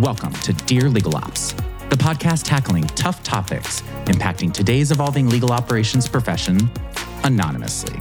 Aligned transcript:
Welcome 0.00 0.32
to 0.32 0.52
Dear 0.52 0.88
Legal 0.88 1.14
Ops, 1.14 1.52
the 1.88 1.94
podcast 1.94 2.42
tackling 2.42 2.84
tough 2.88 3.22
topics 3.22 3.82
impacting 4.06 4.52
today's 4.52 4.90
evolving 4.90 5.28
legal 5.28 5.52
operations 5.52 6.08
profession 6.08 6.68
anonymously. 7.22 7.96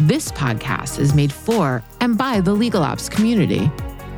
This 0.00 0.32
podcast 0.32 0.98
is 0.98 1.12
made 1.12 1.30
for 1.30 1.82
and 2.00 2.16
by 2.16 2.40
the 2.40 2.54
legal 2.54 2.82
ops 2.82 3.10
community. 3.10 3.70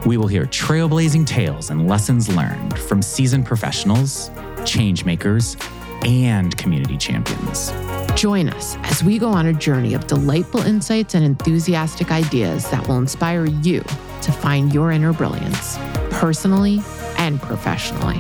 We 0.07 0.19
will 0.19 0.29
hear 0.29 0.45
trailblazing 0.47 1.27
tales 1.27 1.71
and 1.71 1.89
lessons 1.89 2.29
learned 2.29 2.79
from 2.79 3.03
seasoned 3.03 3.45
professionals, 3.45 4.31
change 4.65 5.05
makers, 5.05 5.57
and 6.05 6.57
community 6.57 6.97
champions. 6.97 7.73
Join 8.15 8.51
us 8.51 8.77
as 8.85 9.03
we 9.03 9.19
go 9.19 9.31
on 9.31 9.47
a 9.47 9.53
journey 9.53 9.95
of 9.95 10.07
delightful 10.07 10.61
insights 10.61 11.17
and 11.17 11.25
enthusiastic 11.25 12.13
ideas 12.13 12.71
that 12.71 12.87
will 12.87 12.99
inspire 12.99 13.47
you 13.47 13.83
to 14.25 14.33
find 14.33 14.73
your 14.73 14.91
inner 14.91 15.13
brilliance, 15.13 15.77
personally 16.11 16.81
and 17.19 17.41
professionally. 17.43 18.17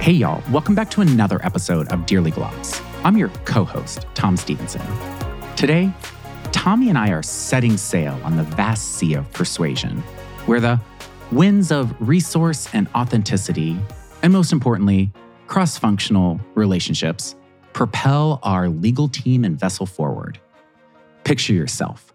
Hey, 0.00 0.12
y'all, 0.12 0.42
welcome 0.52 0.76
back 0.76 0.90
to 0.92 1.00
another 1.00 1.44
episode 1.44 1.88
of 1.88 2.06
Dearly 2.06 2.30
Legal 2.30 2.44
Ops. 2.44 2.80
I'm 3.02 3.16
your 3.16 3.28
co 3.44 3.64
host, 3.64 4.06
Tom 4.14 4.36
Stephenson. 4.36 4.80
Today, 5.56 5.92
Tommie 6.52 6.88
and 6.88 6.96
I 6.96 7.10
are 7.10 7.22
setting 7.22 7.76
sail 7.76 8.18
on 8.22 8.36
the 8.36 8.44
vast 8.44 8.94
sea 8.94 9.14
of 9.14 9.30
persuasion, 9.32 9.98
where 10.46 10.60
the 10.60 10.80
winds 11.32 11.72
of 11.72 11.94
resource 12.00 12.68
and 12.72 12.88
authenticity, 12.94 13.76
and 14.22 14.32
most 14.32 14.52
importantly, 14.52 15.12
cross 15.48 15.76
functional 15.76 16.40
relationships, 16.54 17.34
propel 17.72 18.38
our 18.44 18.68
legal 18.68 19.08
team 19.08 19.44
and 19.44 19.58
vessel 19.58 19.84
forward. 19.84 20.38
Picture 21.24 21.52
yourself 21.52 22.12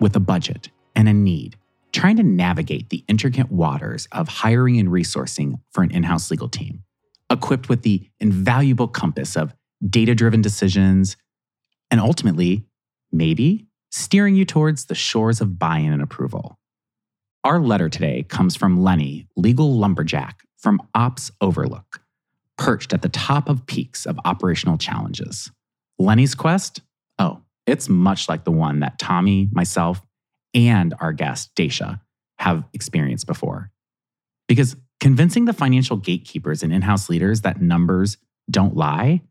with 0.00 0.16
a 0.16 0.20
budget 0.20 0.70
and 0.94 1.08
a 1.08 1.12
need, 1.12 1.56
trying 1.92 2.16
to 2.16 2.22
navigate 2.22 2.90
the 2.90 3.04
intricate 3.08 3.50
waters 3.50 4.08
of 4.12 4.28
hiring 4.28 4.78
and 4.78 4.88
resourcing 4.88 5.60
for 5.72 5.82
an 5.82 5.90
in 5.90 6.02
house 6.02 6.30
legal 6.30 6.48
team, 6.48 6.82
equipped 7.30 7.68
with 7.68 7.82
the 7.82 8.08
invaluable 8.20 8.88
compass 8.88 9.36
of 9.36 9.54
data 9.88 10.14
driven 10.14 10.42
decisions, 10.42 11.16
and 11.90 12.00
ultimately, 12.00 12.64
maybe 13.12 13.66
steering 13.90 14.34
you 14.34 14.44
towards 14.44 14.86
the 14.86 14.94
shores 14.94 15.40
of 15.40 15.58
buy 15.58 15.78
in 15.78 15.92
and 15.92 16.02
approval. 16.02 16.58
Our 17.44 17.60
letter 17.60 17.88
today 17.88 18.24
comes 18.24 18.56
from 18.56 18.82
Lenny, 18.82 19.28
legal 19.36 19.72
lumberjack 19.78 20.42
from 20.58 20.82
Ops 20.94 21.30
Overlook, 21.40 22.00
perched 22.58 22.92
at 22.92 23.02
the 23.02 23.08
top 23.08 23.48
of 23.48 23.66
peaks 23.66 24.04
of 24.04 24.18
operational 24.24 24.78
challenges. 24.78 25.52
Lenny's 25.98 26.34
quest? 26.34 26.80
Oh, 27.18 27.42
it's 27.66 27.88
much 27.88 28.28
like 28.28 28.44
the 28.44 28.52
one 28.52 28.80
that 28.80 28.98
Tommie, 28.98 29.48
myself, 29.52 30.00
and 30.54 30.94
our 31.00 31.12
guest, 31.12 31.54
Deisha, 31.54 32.00
have 32.38 32.64
experienced 32.72 33.26
before. 33.26 33.70
Because 34.48 34.76
convincing 35.00 35.44
the 35.44 35.52
financial 35.52 35.96
gatekeepers 35.96 36.62
and 36.62 36.72
in 36.72 36.82
house 36.82 37.08
leaders 37.08 37.42
that 37.42 37.60
numbers 37.60 38.18
don't 38.50 38.76
lie, 38.76 39.22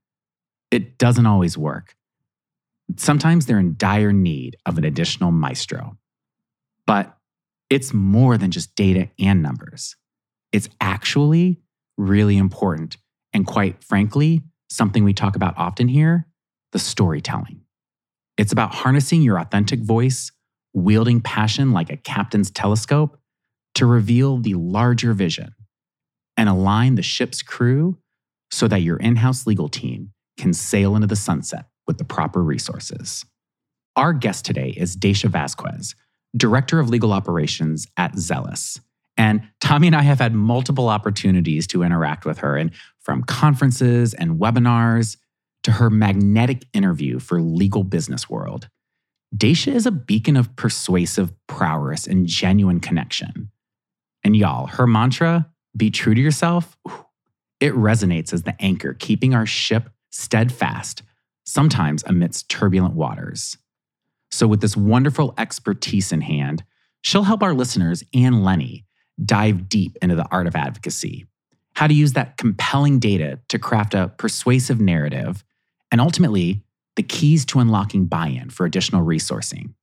it 0.72 0.98
doesn't 0.98 1.26
always 1.26 1.58
work. 1.58 1.96
Sometimes 2.98 3.46
they're 3.46 3.60
in 3.60 3.76
dire 3.78 4.12
need 4.12 4.58
of 4.66 4.78
an 4.78 4.84
additional 4.84 5.32
maestro. 5.32 5.98
But 6.86 7.18
it's 7.70 7.94
more 7.94 8.38
than 8.38 8.52
just 8.52 8.76
data 8.76 9.10
and 9.18 9.42
numbers. 9.42 9.96
It's 10.52 10.70
actually 10.80 11.62
really 11.98 12.38
important. 12.38 12.98
And 13.34 13.48
quite 13.48 13.84
frankly, 13.84 14.44
something 14.70 15.04
we 15.04 15.14
talk 15.14 15.36
about 15.36 15.58
often 15.58 15.88
here 15.88 16.28
the 16.72 16.80
storytelling. 16.80 17.65
It's 18.38 18.52
about 18.52 18.74
harnessing 18.74 19.22
your 19.22 19.40
authentic 19.40 19.82
voice, 19.82 20.32
wielding 20.74 21.22
passion 21.22 21.72
like 21.72 21.90
a 21.90 21.98
captain's 21.98 22.52
telescope 22.52 23.18
to 23.76 23.86
reveal 23.86 24.38
the 24.38 24.56
larger 24.56 25.14
vision 25.14 25.54
and 26.38 26.50
align 26.50 26.96
the 26.96 27.02
ship's 27.02 27.42
crew 27.42 27.98
so 28.52 28.68
that 28.68 28.82
your 28.82 28.98
in 28.98 29.18
house 29.18 29.48
legal 29.48 29.70
team 29.70 30.12
can 30.38 30.54
sail 30.54 30.96
into 30.96 31.08
the 31.08 31.16
sunset 31.16 31.66
with 31.88 31.98
the 31.98 32.04
proper 32.04 32.44
resources. 32.44 33.26
Our 33.96 34.12
guest 34.12 34.44
today 34.44 34.74
is 34.76 34.98
Deisha 34.98 35.30
Vazquez, 35.30 35.96
Director 36.36 36.80
of 36.80 36.90
Legal 36.90 37.14
Operations 37.14 37.88
at 37.96 38.18
Zealous. 38.18 38.80
And 39.18 39.48
Tommie 39.62 39.88
and 39.88 39.96
I 39.96 40.02
have 40.02 40.20
had 40.20 40.34
multiple 40.34 40.90
opportunities 40.90 41.68
to 41.68 41.84
interact 41.84 42.26
with 42.26 42.40
her, 42.40 42.58
and 42.58 42.72
from 43.00 43.24
conferences 43.24 44.14
and 44.14 44.40
webinars 44.40 45.16
to 45.66 45.72
her 45.72 45.90
magnetic 45.90 46.64
interview 46.74 47.18
for 47.18 47.42
Legal 47.42 47.84
Business 47.84 48.30
World. 48.30 48.70
Deisha 49.36 49.74
is 49.74 49.88
a 49.88 49.92
beacon 49.92 50.38
of 50.38 50.56
persuasive 50.56 51.34
prowess 51.48 52.06
and 52.06 52.28
genuine 52.28 52.80
connection. 52.80 53.50
And 54.24 54.36
y'all, 54.36 54.68
her 54.68 54.86
mantra, 54.86 55.50
be 55.76 55.90
true 55.90 56.14
to 56.14 56.22
yourself, 56.22 56.78
it 57.60 57.74
resonates 57.74 58.32
as 58.32 58.44
the 58.44 58.56
anchor 58.62 58.94
keeping 58.94 59.34
our 59.34 59.48
ship 59.48 59.90
steadfast, 60.12 61.02
sometimes 61.48 62.04
amidst 62.06 62.48
turbulent 62.48 62.94
waters. 62.94 63.58
So, 64.30 64.46
with 64.46 64.62
this 64.62 64.78
wonderful 64.78 65.34
expertise 65.36 66.12
in 66.12 66.22
hand, 66.22 66.64
she'll 67.02 67.24
help 67.24 67.42
our 67.42 67.56
listeners 67.56 68.04
and 68.14 68.44
Lenny 68.44 68.86
dive 69.24 69.68
deep 69.68 69.98
into 70.04 70.16
the 70.16 70.28
art 70.30 70.46
of 70.46 70.56
advocacy, 70.56 71.26
how 71.74 71.88
to 71.88 71.94
use 71.96 72.14
that 72.14 72.38
compelling 72.38 73.00
data 73.00 73.40
to 73.50 73.58
craft 73.58 73.96
a 73.96 74.10
persuasive 74.10 74.80
narrative 74.80 75.44
and 75.92 76.02
ultimately 76.02 76.64
the 76.96 77.04
keys 77.04 77.46
to 77.46 77.60
unlocking 77.60 78.06
buy 78.06 78.28
in 78.28 78.50
for 78.50 78.66
additional 78.66 79.06
resourcing. 79.06 79.74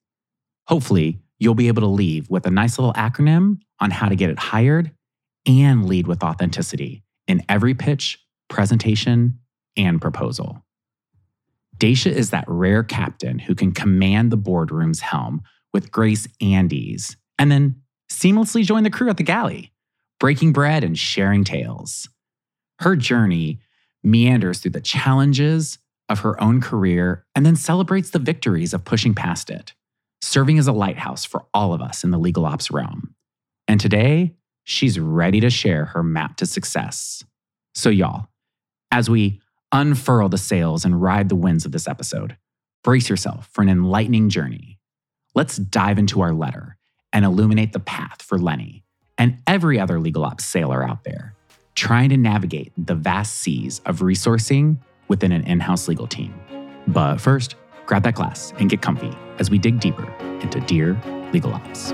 Hopefully, 0.69 1.19
you'll 1.39 1.55
be 1.55 1.69
able 1.69 1.83
to 1.83 1.89
leave 1.89 2.31
with 2.31 2.47
a 2.47 2.51
nice 2.51 2.79
little 2.79 2.95
acronym 2.95 3.59
on 3.81 3.91
how 3.91 4.09
to 4.09 4.17
get 4.17 4.31
it 4.31 4.39
hired 4.39 4.93
and 5.47 5.87
lead 5.87 6.07
with 6.07 6.23
authenticity 6.23 7.03
in 7.27 7.43
every 7.49 7.75
pitch, 7.75 8.25
presentation, 8.49 9.39
and 9.77 10.01
proposal. 10.01 10.65
Deisha 11.79 12.13
is 12.13 12.31
that 12.31 12.45
rare 12.47 12.83
captain 12.83 13.41
who 13.41 13.55
can 13.55 13.73
command 13.73 14.31
the 14.31 14.37
boardroom's 14.37 15.01
helm 15.01 15.43
with 15.73 15.91
grace 15.91 16.29
and 16.41 16.73
ease, 16.73 17.17
and 17.39 17.51
then 17.51 17.83
seamlessly 18.11 18.63
join 18.63 18.84
the 18.84 18.91
crew 18.91 19.09
at 19.09 19.17
the 19.17 19.23
galley, 19.23 19.73
breaking 20.21 20.53
bread 20.53 20.84
and 20.84 20.99
sharing 20.99 21.43
tales. 21.43 22.09
Her 22.79 22.95
journey 22.95 23.61
meanders 24.05 24.61
through 24.61 24.73
the 24.73 24.81
challenges 24.81 25.79
of 26.12 26.21
her 26.21 26.41
own 26.41 26.61
career 26.61 27.25
and 27.34 27.45
then 27.45 27.56
celebrates 27.56 28.11
the 28.11 28.19
victories 28.19 28.73
of 28.73 28.84
pushing 28.84 29.15
past 29.15 29.50
it, 29.50 29.73
serving 30.21 30.59
as 30.59 30.67
a 30.67 30.73
lighthouse 30.73 31.25
for 31.25 31.47
all 31.53 31.73
of 31.73 31.83
us 31.83 32.05
in 32.05 32.11
the 32.11 32.19
legal 32.19 32.47
ops 32.47 32.71
realm. 32.71 33.15
And 33.67 33.81
today, 33.81 34.34
she's 34.65 34.99
ready 34.99 35.41
to 35.41 35.51
share 35.51 35.87
her 35.87 36.03
map 36.03 36.37
to 36.37 36.47
success. 36.47 37.25
So, 37.75 37.89
y'all, 37.89 38.28
as 38.91 39.09
we 39.09 39.41
unfurl 39.72 40.28
the 40.28 40.39
sails 40.39 40.84
and 40.84 41.03
ride 41.03 41.28
the 41.28 41.34
winds 41.34 41.65
of 41.65 41.72
this 41.72 41.89
episode, 41.89 42.37
brace 42.84 43.09
yourself 43.09 43.49
for 43.53 43.62
an 43.62 43.69
enlightening 43.69 44.28
journey. 44.28 44.78
Let's 45.34 45.56
dive 45.56 45.99
into 45.99 46.21
our 46.21 46.33
letter 46.33 46.77
and 47.12 47.25
illuminate 47.25 47.72
the 47.72 47.81
path 47.81 48.22
for 48.22 48.39
Lenny 48.39 48.84
and 49.17 49.39
every 49.47 49.81
other 49.81 49.99
legal 49.99 50.25
ops 50.25 50.45
sailor 50.45 50.83
out 50.83 51.05
there 51.05 51.34
trying 51.75 52.11
to 52.11 52.17
navigate 52.17 52.72
the 52.77 52.95
vast 52.95 53.37
seas 53.37 53.81
of 53.87 54.01
resourcing 54.01 54.77
within 55.12 55.31
an 55.31 55.45
in 55.45 55.61
house 55.61 55.89
legal 55.89 56.06
team. 56.06 56.33
But 56.89 57.19
first, 57.19 57.56
grab 57.84 58.03
that 58.05 58.15
glass 58.15 58.55
and 58.59 58.71
get 58.71 58.81
comfy 58.81 59.12
as 59.39 59.50
we 59.50 59.59
dig 59.59 59.78
deeper 59.78 60.11
into 60.41 60.59
Dear 60.61 60.99
Legal 61.34 61.53
Ops. 61.53 61.93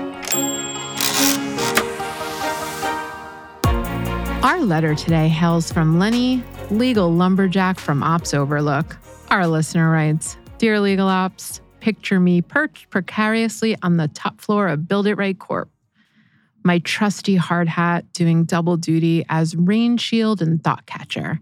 Our 4.41 4.61
letter 4.61 4.95
today 4.95 5.27
hails 5.27 5.69
from 5.69 5.99
Lenny, 5.99 6.41
legal 6.71 7.13
lumberjack 7.13 7.77
from 7.77 8.03
Ops 8.03 8.33
Overlook. 8.33 8.97
Our 9.29 9.45
listener 9.47 9.91
writes 9.91 10.37
Dear 10.57 10.79
Legal 10.79 11.09
Ops, 11.09 11.59
picture 11.81 12.21
me 12.21 12.41
perched 12.41 12.89
precariously 12.89 13.75
on 13.81 13.97
the 13.97 14.07
top 14.07 14.39
floor 14.39 14.69
of 14.69 14.87
Build 14.87 15.07
It 15.07 15.15
Right 15.15 15.37
Corp. 15.37 15.69
My 16.63 16.79
trusty 16.79 17.35
hard 17.35 17.67
hat 17.67 18.13
doing 18.13 18.45
double 18.45 18.77
duty 18.77 19.25
as 19.27 19.57
rain 19.57 19.97
shield 19.97 20.41
and 20.41 20.63
thought 20.63 20.85
catcher. 20.85 21.41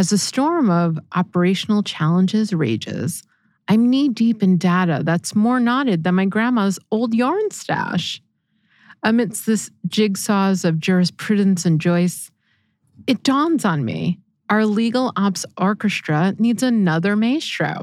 As 0.00 0.12
a 0.12 0.16
storm 0.16 0.70
of 0.70 0.98
operational 1.14 1.82
challenges 1.82 2.54
rages, 2.54 3.22
I'm 3.68 3.90
knee 3.90 4.08
deep 4.08 4.42
in 4.42 4.56
data 4.56 5.02
that's 5.04 5.34
more 5.34 5.60
knotted 5.60 6.04
than 6.04 6.14
my 6.14 6.24
grandma's 6.24 6.78
old 6.90 7.12
yarn 7.12 7.50
stash. 7.50 8.22
Amidst 9.02 9.44
this 9.44 9.70
jigsaws 9.88 10.64
of 10.64 10.80
jurisprudence 10.80 11.66
and 11.66 11.78
Joyce, 11.78 12.30
it 13.06 13.22
dawns 13.22 13.66
on 13.66 13.84
me 13.84 14.18
our 14.48 14.64
legal 14.64 15.12
ops 15.16 15.44
orchestra 15.58 16.34
needs 16.38 16.62
another 16.62 17.14
maestro, 17.14 17.82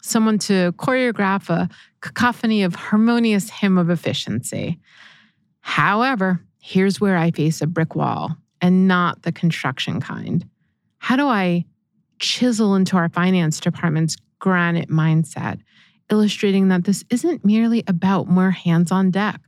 someone 0.00 0.38
to 0.38 0.72
choreograph 0.78 1.50
a 1.50 1.68
cacophony 2.00 2.62
of 2.62 2.74
harmonious 2.74 3.50
hymn 3.50 3.76
of 3.76 3.90
efficiency. 3.90 4.80
However, 5.60 6.40
here's 6.58 7.02
where 7.02 7.18
I 7.18 7.32
face 7.32 7.60
a 7.60 7.66
brick 7.66 7.94
wall, 7.94 8.34
and 8.62 8.88
not 8.88 9.24
the 9.24 9.32
construction 9.32 10.00
kind. 10.00 10.49
How 11.00 11.16
do 11.16 11.26
I 11.26 11.64
chisel 12.20 12.76
into 12.76 12.96
our 12.96 13.08
finance 13.08 13.58
department's 13.58 14.16
granite 14.38 14.88
mindset 14.88 15.60
illustrating 16.10 16.68
that 16.68 16.84
this 16.84 17.04
isn't 17.10 17.44
merely 17.44 17.84
about 17.86 18.28
more 18.28 18.50
hands 18.50 18.90
on 18.92 19.10
deck, 19.10 19.40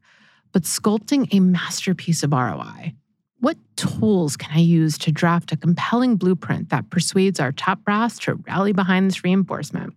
but 0.53 0.63
sculpting 0.63 1.29
a 1.33 1.41
masterpiece 1.41 2.23
of 2.23 2.33
ROI. 2.33 2.95
What 3.41 3.57
tools 3.77 4.37
can 4.37 4.53
I 4.55 4.61
use 4.61 4.97
to 4.99 5.13
draft 5.13 5.53
a 5.53 5.57
compelling 5.57 6.17
blueprint 6.17 6.69
that 6.71 6.91
persuades 6.91 7.41
our 7.41 7.53
top 7.53 7.85
brass 7.85 8.19
to 8.21 8.37
rally 8.47 8.73
behind 8.73 9.09
this 9.09 9.25
reinforcement? 9.25 9.95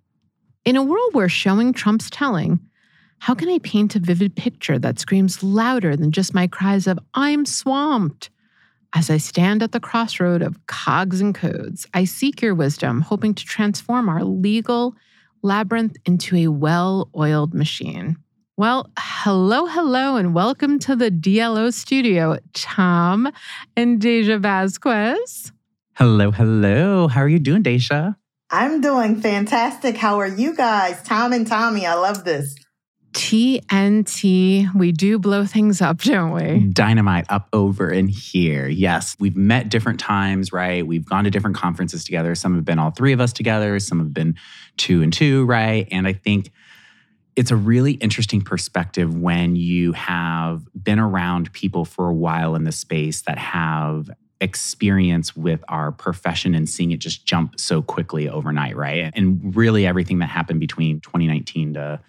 In 0.63 0.75
a 0.75 0.84
world 0.84 1.13
where 1.13 1.30
showing 1.30 1.72
trumps 1.72 2.10
telling, 2.10 2.60
how 3.19 3.36
can 3.36 3.50
I 3.50 3.60
paint 3.60 3.96
a 3.96 4.00
vivid 4.00 4.36
picture 4.36 4.80
that 4.80 5.00
screams 5.00 5.44
louder 5.44 5.96
than 5.96 6.12
just 6.12 6.34
my 6.34 6.48
cries 6.48 6.88
of, 6.88 6.98
I'm 7.13 7.46
swamped? 7.46 8.31
As 8.97 9.09
I 9.09 9.18
stand 9.18 9.62
at 9.62 9.74
the 9.74 9.81
crossroad 9.81 10.42
of 10.42 10.65
cogs 10.68 11.19
and 11.19 11.36
codes, 11.36 11.86
I 11.94 12.06
seek 12.06 12.42
your 12.42 12.56
wisdom, 12.56 13.01
hoping 13.01 13.33
to 13.33 13.44
transform 13.44 14.07
our 14.07 14.24
legal 14.24 14.95
labyrinth 15.42 15.97
into 16.06 16.38
a 16.38 16.47
well 16.47 17.09
oiled 17.13 17.53
machine. 17.53 18.15
Well, 18.56 18.89
hello, 18.97 19.65
hello, 19.65 20.15
and 20.15 20.33
welcome 20.33 20.80
to 20.80 20.95
the 20.95 21.12
DLO 21.12 21.74
studio, 21.74 22.38
Tom 22.53 23.30
and 23.75 24.01
Deisha 24.01 24.42
Vazquez. 24.42 25.51
Hello, 25.95 26.31
hello. 26.31 27.09
How 27.09 27.19
are 27.19 27.30
you 27.30 27.39
doing, 27.39 27.63
Deisha? 27.63 28.15
I'm 28.50 28.80
doing 28.80 29.19
fantastic. 29.19 29.97
How 29.97 30.21
are 30.21 30.27
you 30.27 30.56
guys? 30.56 31.01
Tom 31.03 31.33
and 31.33 31.45
Tommie, 31.45 31.86
I 31.86 31.95
love 31.95 32.24
this. 32.24 32.56
TNT. 33.15 34.75
We 34.75 34.91
do 34.91 35.17
blow 35.17 35.45
things 35.45 35.81
up, 35.81 36.00
don't 36.00 36.33
we? 36.33 36.59
Dynamite 36.67 37.25
up 37.29 37.47
over 37.53 37.89
in 37.89 38.09
here. 38.09 38.67
Yes, 38.67 39.15
we've 39.19 39.38
met 39.38 39.69
different 39.69 40.01
times, 40.01 40.51
right? 40.51 40.85
We've 40.85 41.06
gone 41.06 41.23
to 41.23 41.29
different 41.29 41.56
conferences 41.56 42.03
together. 42.03 42.35
Some 42.35 42.56
have 42.56 42.65
been 42.65 42.77
all 42.77 42.91
three 42.91 43.13
of 43.13 43.21
us 43.21 43.31
together, 43.31 43.79
some 43.79 44.00
have 44.00 44.13
been 44.13 44.35
two 44.75 45.01
and 45.01 45.13
two, 45.13 45.45
right? 45.45 45.88
And 45.91 46.06
I 46.06 46.12
think 46.12 46.51
it's 47.38 47.51
a 47.51 47.56
really 47.56 47.94
interesting 47.94 48.41
perspective 48.41 49.15
when 49.15 49.56
you 49.56 49.94
have 49.94 50.68
been 50.75 51.00
around 51.00 51.53
people 51.53 51.85
for 51.85 52.09
a 52.09 52.13
while 52.13 52.53
in 52.56 52.65
the 52.65 52.71
space 52.73 53.21
that 53.21 53.38
have 53.38 54.09
experience 54.41 55.38
with 55.38 55.63
our 55.69 55.94
profession 55.94 56.53
and 56.53 56.68
seeing 56.68 56.91
it 56.91 57.00
just 57.00 57.25
jump 57.25 57.57
so 57.61 57.81
quickly 57.81 58.27
overnight, 58.27 58.75
right? 58.75 59.09
And 59.15 59.56
really 59.56 59.88
everything 59.88 60.19
that 60.19 60.27
happened 60.27 60.59
between 60.59 61.00
2019 61.00 61.75
to 61.75 62.01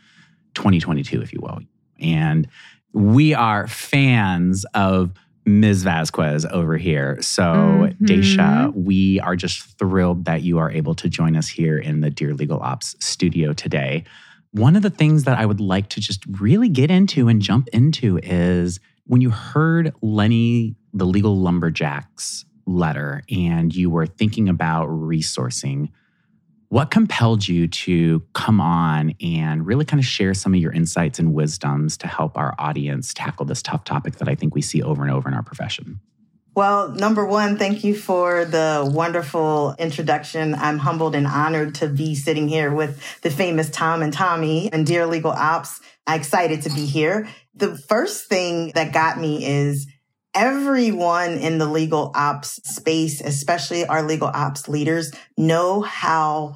2022, 0.57 1.23
if 1.23 1.33
you 1.33 1.41
will. 1.41 1.61
And 2.01 2.49
we 2.93 3.35
are 3.35 3.69
fans 3.69 4.65
of 4.75 5.13
Ms. 5.45 5.85
Vazquez 5.85 6.51
over 6.51 6.77
here. 6.77 7.23
So, 7.23 7.43
mm-hmm. 7.45 8.05
Deisha, 8.05 8.75
we 8.75 9.21
are 9.21 9.37
just 9.37 9.79
thrilled 9.79 10.25
that 10.25 10.43
you 10.43 10.59
are 10.59 10.71
able 10.71 10.95
to 10.97 11.09
join 11.09 11.37
us 11.37 11.47
here 11.47 11.79
in 11.79 12.01
the 12.01 12.11
Dear 12.11 12.35
Legal 12.35 12.59
Ops 12.59 12.97
studio 12.99 13.53
today. 13.53 14.05
One 14.51 14.75
of 14.75 14.83
the 14.83 14.91
things 14.91 15.25
that 15.25 15.39
I 15.39 15.47
would 15.47 15.61
like 15.61 15.89
to 15.91 16.01
just 16.01 16.25
really 16.41 16.69
get 16.69 16.91
into 16.91 17.29
and 17.29 17.41
jump 17.41 17.69
into 17.69 18.19
is 18.23 18.81
when 19.05 19.21
you 19.21 19.31
heard 19.31 19.95
Lenny, 20.03 20.75
the 20.93 21.07
legal 21.07 21.37
lumberjack's 21.37 22.45
letter, 22.67 23.23
and 23.31 23.73
you 23.73 23.89
were 23.89 24.07
thinking 24.07 24.49
about 24.49 24.89
resourcing 24.89 25.91
what 26.69 26.91
compelled 26.91 27.47
you 27.47 27.69
to 27.69 28.23
come 28.33 28.61
on 28.61 29.15
and 29.21 29.67
really 29.67 29.85
kind 29.85 30.01
of 30.01 30.07
share 30.07 30.35
some 30.35 30.53
of 30.53 30.61
your 30.61 30.73
insights 30.73 31.19
and 31.19 31.33
wisdoms 31.33 31.97
to 31.99 32.07
help 32.07 32.37
our 32.37 32.55
audience 32.59 33.15
tackle 33.15 33.47
this 33.47 33.63
tough 33.63 33.85
topic 33.85 34.17
that 34.17 34.29
I 34.29 34.35
think 34.35 34.55
we 34.55 34.63
see 34.63 34.83
over 34.83 35.03
and 35.03 35.13
over 35.13 35.29
in 35.29 35.35
our 35.35 35.43
profession? 35.43 36.01
Well, 36.57 36.89
number 36.89 37.25
one, 37.25 37.59
thank 37.59 37.85
you 37.85 37.95
for 37.95 38.47
the 38.47 38.91
wonderful 38.91 39.75
introduction. 39.79 40.55
I'm 40.55 40.79
humbled 40.79 41.15
and 41.15 41.27
honored 41.27 41.75
to 41.77 41.89
be 41.89 42.15
sitting 42.15 42.49
here 42.49 42.75
with 42.75 43.21
the 43.21 43.31
famous 43.31 43.69
Tom 43.69 44.01
and 44.01 44.13
Tommie 44.13 44.71
and 44.73 44.87
Dear 44.87 45.07
Legal 45.07 45.33
Ops. 45.33 45.81
I'm 46.07 46.19
excited 46.19 46.63
to 46.63 46.71
be 46.71 46.87
here. 46.87 47.29
The 47.55 47.77
first 47.77 48.27
thing 48.29 48.73
that 48.75 48.95
got 48.95 49.21
me 49.21 49.45
is 49.45 49.87
everyone 50.37 51.33
in 51.33 51.59
the 51.59 51.67
legal 51.67 52.13
ops 52.15 52.61
space, 52.63 53.21
especially 53.21 53.87
our 53.87 54.03
legal 54.03 54.29
ops 54.29 54.69
leaders, 54.69 55.11
know 55.37 55.81
how 55.81 56.55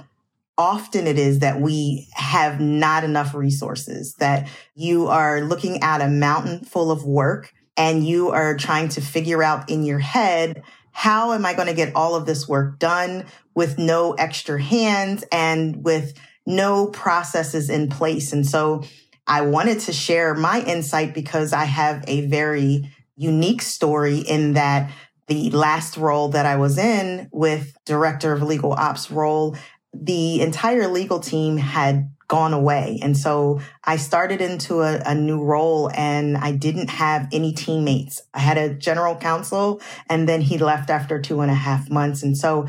often 0.59 1.07
it 1.07 1.19
is 1.19 1.39
that 1.39 1.61
we 1.61 2.07
have 2.13 2.61
not 2.61 3.03
enough 3.03 3.35
resources, 3.35 4.15
that 4.19 4.47
you 4.75 5.09
are 5.09 5.41
looking 5.41 5.83
at 5.83 6.03
a 6.03 6.09
mountain 6.09 6.63
full 6.63 6.91
of 6.91 7.05
work 7.05 7.53
and 7.79 8.07
you 8.07 8.31
are 8.31 8.55
trying 8.57 8.91
to 8.91 9.01
figure 9.01 9.43
out 9.43 9.71
in 9.71 9.85
your 9.85 9.99
head, 9.99 10.63
how 10.93 11.33
am 11.33 11.47
I 11.47 11.55
going 11.55 11.69
to 11.69 11.75
get 11.75 11.97
all 11.97 12.15
of 12.15 12.27
this 12.27 12.47
work 12.47 12.79
done 12.79 13.25
with 13.55 13.79
no 13.79 14.13
extra 14.13 14.61
hands 14.61 15.25
and 15.33 15.83
with 15.83 16.13
no 16.45 16.89
processes 16.89 17.71
in 17.71 17.89
place? 17.89 18.35
And 18.35 18.47
so 18.47 18.83
I 19.27 19.43
wanted 19.43 19.81
to 19.81 19.95
share 19.95 20.35
my 20.35 20.61
insight 20.61 21.15
because 21.15 21.55
I 21.55 21.65
have 21.65 22.05
a 22.07 22.27
very 22.27 22.91
unique 23.21 23.61
story 23.63 24.19
in 24.19 24.55
that 24.55 24.91
the 25.27 25.51
last 25.51 25.97
role 25.97 26.31
that 26.31 26.47
I 26.47 26.57
was 26.57 26.79
in 26.79 27.29
with 27.33 27.77
director 27.85 28.33
of 28.33 28.43
legal 28.43 28.73
ops 28.73 29.11
role 29.11 29.57
the 29.93 30.41
entire 30.41 30.87
legal 30.89 31.19
team 31.21 31.57
had 31.57 32.11
gone 32.29 32.53
away. 32.53 33.01
And 33.03 33.17
so 33.17 33.61
I 33.83 33.97
started 33.97 34.41
into 34.41 34.83
a, 34.83 35.01
a, 35.05 35.17
new 35.17 35.43
role 35.43 35.91
and 35.93 36.37
I 36.37 36.53
didn't 36.53 36.89
have 36.89 37.27
any 37.33 37.53
teammates. 37.53 38.23
I 38.33 38.39
had 38.39 38.57
a 38.57 38.73
general 38.73 39.17
counsel 39.17 39.81
and 40.09 40.29
then 40.29 40.41
he 40.41 40.57
left 40.57 40.91
after 40.91 41.21
two 41.21 41.41
and 41.41 41.51
a 41.51 41.55
half 41.55 41.91
months. 41.91 42.23
And 42.23 42.39
so 42.39 42.69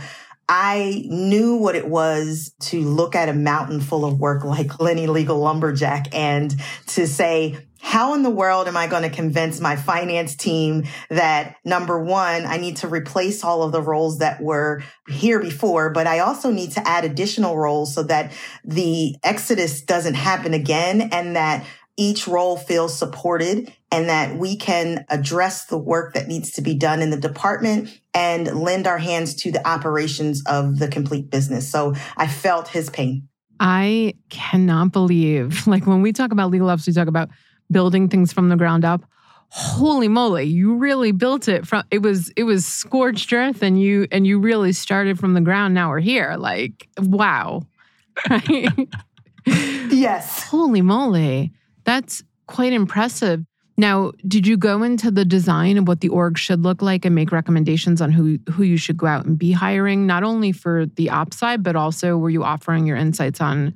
I 0.49 1.03
knew 1.05 1.57
what 1.57 1.75
it 1.75 1.87
was 1.87 2.55
to 2.61 2.81
look 2.81 3.15
at 3.15 3.29
a 3.29 3.33
mountain 3.33 3.81
full 3.81 4.03
of 4.03 4.19
work 4.19 4.43
like 4.43 4.79
Lenny 4.79 5.05
Legal 5.05 5.37
Lumberjack 5.39 6.13
and 6.13 6.53
to 6.87 7.05
say, 7.05 7.57
how 7.91 8.13
in 8.13 8.23
the 8.23 8.29
world 8.29 8.69
am 8.69 8.77
I 8.77 8.87
going 8.87 9.03
to 9.03 9.09
convince 9.09 9.59
my 9.59 9.75
finance 9.75 10.37
team 10.37 10.85
that 11.09 11.57
number 11.65 12.01
one, 12.01 12.45
I 12.45 12.55
need 12.55 12.77
to 12.77 12.87
replace 12.87 13.43
all 13.43 13.63
of 13.63 13.73
the 13.73 13.81
roles 13.81 14.19
that 14.19 14.41
were 14.41 14.81
here 15.09 15.41
before, 15.41 15.89
but 15.89 16.07
I 16.07 16.19
also 16.19 16.51
need 16.51 16.71
to 16.71 16.87
add 16.87 17.03
additional 17.03 17.57
roles 17.57 17.93
so 17.93 18.03
that 18.03 18.31
the 18.63 19.17
exodus 19.23 19.81
doesn't 19.81 20.13
happen 20.13 20.53
again 20.53 21.09
and 21.11 21.35
that 21.35 21.65
each 21.97 22.29
role 22.29 22.55
feels 22.55 22.97
supported 22.97 23.73
and 23.91 24.07
that 24.07 24.37
we 24.37 24.55
can 24.55 25.03
address 25.09 25.65
the 25.65 25.77
work 25.77 26.13
that 26.13 26.29
needs 26.29 26.51
to 26.51 26.61
be 26.61 26.73
done 26.73 27.01
in 27.01 27.09
the 27.09 27.17
department 27.17 27.99
and 28.13 28.47
lend 28.57 28.87
our 28.87 28.99
hands 28.99 29.35
to 29.35 29.51
the 29.51 29.67
operations 29.67 30.41
of 30.45 30.79
the 30.79 30.87
complete 30.87 31.29
business. 31.29 31.69
So 31.69 31.95
I 32.15 32.29
felt 32.29 32.69
his 32.69 32.89
pain. 32.89 33.27
I 33.59 34.13
cannot 34.29 34.93
believe, 34.93 35.67
like 35.67 35.85
when 35.85 36.01
we 36.01 36.13
talk 36.13 36.31
about 36.31 36.51
legal 36.51 36.69
ops, 36.69 36.87
we 36.87 36.93
talk 36.93 37.09
about 37.09 37.29
building 37.71 38.09
things 38.09 38.33
from 38.33 38.49
the 38.49 38.55
ground 38.55 38.85
up. 38.85 39.03
Holy 39.53 40.07
moly 40.07 40.45
you 40.45 40.75
really 40.75 41.11
built 41.11 41.49
it 41.49 41.67
from 41.67 41.83
it 41.91 42.01
was 42.01 42.29
it 42.37 42.43
was 42.43 42.65
scorched 42.65 43.33
earth 43.33 43.61
and 43.61 43.81
you 43.81 44.07
and 44.09 44.25
you 44.25 44.39
really 44.39 44.71
started 44.71 45.19
from 45.19 45.33
the 45.33 45.41
ground. 45.41 45.73
Now 45.73 45.89
we're 45.89 45.99
here. 45.99 46.35
Like 46.37 46.87
wow. 46.97 47.63
Right 48.29 48.69
yes. 49.45 50.43
Holy 50.45 50.81
moly. 50.81 51.51
That's 51.83 52.23
quite 52.47 52.71
impressive. 52.71 53.43
Now 53.77 54.11
did 54.27 54.47
you 54.47 54.55
go 54.57 54.83
into 54.83 55.11
the 55.11 55.25
design 55.25 55.77
of 55.77 55.87
what 55.87 56.01
the 56.01 56.09
org 56.09 56.37
should 56.37 56.63
look 56.63 56.81
like 56.81 57.03
and 57.03 57.15
make 57.15 57.31
recommendations 57.31 58.01
on 58.01 58.11
who 58.11 58.39
who 58.51 58.63
you 58.63 58.77
should 58.77 58.95
go 58.97 59.07
out 59.07 59.25
and 59.25 59.37
be 59.37 59.51
hiring 59.51 60.05
not 60.05 60.23
only 60.23 60.51
for 60.51 60.85
the 60.85 61.09
ops 61.09 61.37
side 61.37 61.63
but 61.63 61.75
also 61.75 62.17
were 62.17 62.29
you 62.29 62.43
offering 62.43 62.85
your 62.85 62.95
insights 62.95 63.41
on 63.41 63.73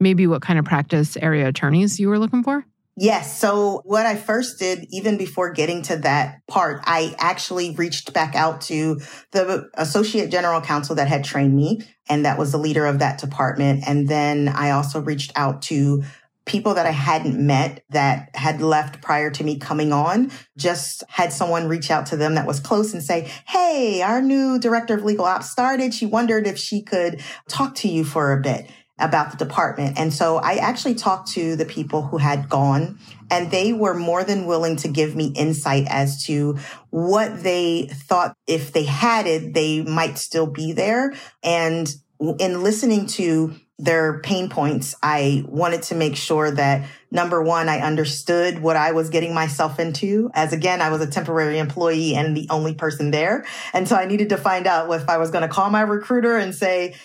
maybe 0.00 0.26
what 0.26 0.42
kind 0.42 0.58
of 0.58 0.64
practice 0.64 1.16
area 1.18 1.48
attorneys 1.48 1.98
you 1.98 2.08
were 2.08 2.18
looking 2.18 2.42
for 2.42 2.64
Yes. 3.00 3.38
So 3.38 3.80
what 3.84 4.06
I 4.06 4.16
first 4.16 4.58
did, 4.58 4.84
even 4.90 5.18
before 5.18 5.52
getting 5.52 5.82
to 5.82 5.98
that 5.98 6.40
part, 6.48 6.80
I 6.84 7.14
actually 7.18 7.70
reached 7.76 8.12
back 8.12 8.34
out 8.34 8.60
to 8.62 9.00
the 9.30 9.70
associate 9.74 10.30
general 10.30 10.60
counsel 10.60 10.96
that 10.96 11.06
had 11.06 11.22
trained 11.22 11.54
me. 11.54 11.82
And 12.08 12.24
that 12.24 12.38
was 12.38 12.50
the 12.50 12.58
leader 12.58 12.86
of 12.86 12.98
that 12.98 13.20
department. 13.20 13.84
And 13.86 14.08
then 14.08 14.48
I 14.48 14.70
also 14.70 15.00
reached 15.00 15.30
out 15.36 15.62
to 15.62 16.02
people 16.44 16.74
that 16.74 16.86
I 16.86 16.90
hadn't 16.90 17.38
met 17.38 17.84
that 17.90 18.30
had 18.34 18.60
left 18.60 19.00
prior 19.00 19.30
to 19.30 19.44
me 19.44 19.58
coming 19.58 19.92
on, 19.92 20.32
just 20.56 21.04
had 21.08 21.32
someone 21.32 21.68
reach 21.68 21.92
out 21.92 22.06
to 22.06 22.16
them 22.16 22.34
that 22.34 22.48
was 22.48 22.58
close 22.58 22.94
and 22.94 23.02
say, 23.02 23.30
Hey, 23.46 24.02
our 24.02 24.20
new 24.20 24.58
director 24.58 24.94
of 24.94 25.04
legal 25.04 25.26
ops 25.26 25.50
started. 25.50 25.94
She 25.94 26.06
wondered 26.06 26.48
if 26.48 26.58
she 26.58 26.82
could 26.82 27.22
talk 27.48 27.76
to 27.76 27.88
you 27.88 28.04
for 28.04 28.32
a 28.32 28.40
bit 28.40 28.68
about 28.98 29.30
the 29.30 29.36
department. 29.36 29.98
And 29.98 30.12
so 30.12 30.38
I 30.38 30.54
actually 30.54 30.94
talked 30.94 31.28
to 31.32 31.56
the 31.56 31.64
people 31.64 32.02
who 32.02 32.18
had 32.18 32.48
gone 32.48 32.98
and 33.30 33.50
they 33.50 33.72
were 33.72 33.94
more 33.94 34.24
than 34.24 34.46
willing 34.46 34.76
to 34.76 34.88
give 34.88 35.14
me 35.14 35.32
insight 35.36 35.86
as 35.88 36.24
to 36.24 36.58
what 36.90 37.42
they 37.42 37.86
thought 37.86 38.36
if 38.46 38.72
they 38.72 38.84
had 38.84 39.26
it, 39.26 39.54
they 39.54 39.82
might 39.82 40.18
still 40.18 40.46
be 40.46 40.72
there. 40.72 41.14
And 41.42 41.88
in 42.38 42.62
listening 42.62 43.06
to 43.06 43.54
their 43.78 44.20
pain 44.20 44.48
points, 44.48 44.96
I 45.02 45.44
wanted 45.46 45.82
to 45.84 45.94
make 45.94 46.16
sure 46.16 46.50
that 46.50 46.88
number 47.12 47.40
one, 47.40 47.68
I 47.68 47.78
understood 47.78 48.60
what 48.60 48.76
I 48.76 48.90
was 48.90 49.08
getting 49.08 49.32
myself 49.32 49.78
into. 49.78 50.30
As 50.34 50.52
again, 50.52 50.82
I 50.82 50.90
was 50.90 51.00
a 51.00 51.06
temporary 51.06 51.58
employee 51.58 52.16
and 52.16 52.36
the 52.36 52.48
only 52.50 52.74
person 52.74 53.12
there. 53.12 53.44
And 53.72 53.88
so 53.88 53.94
I 53.94 54.06
needed 54.06 54.30
to 54.30 54.36
find 54.36 54.66
out 54.66 54.92
if 54.92 55.08
I 55.08 55.18
was 55.18 55.30
going 55.30 55.42
to 55.42 55.48
call 55.48 55.70
my 55.70 55.82
recruiter 55.82 56.36
and 56.36 56.52
say, 56.52 56.96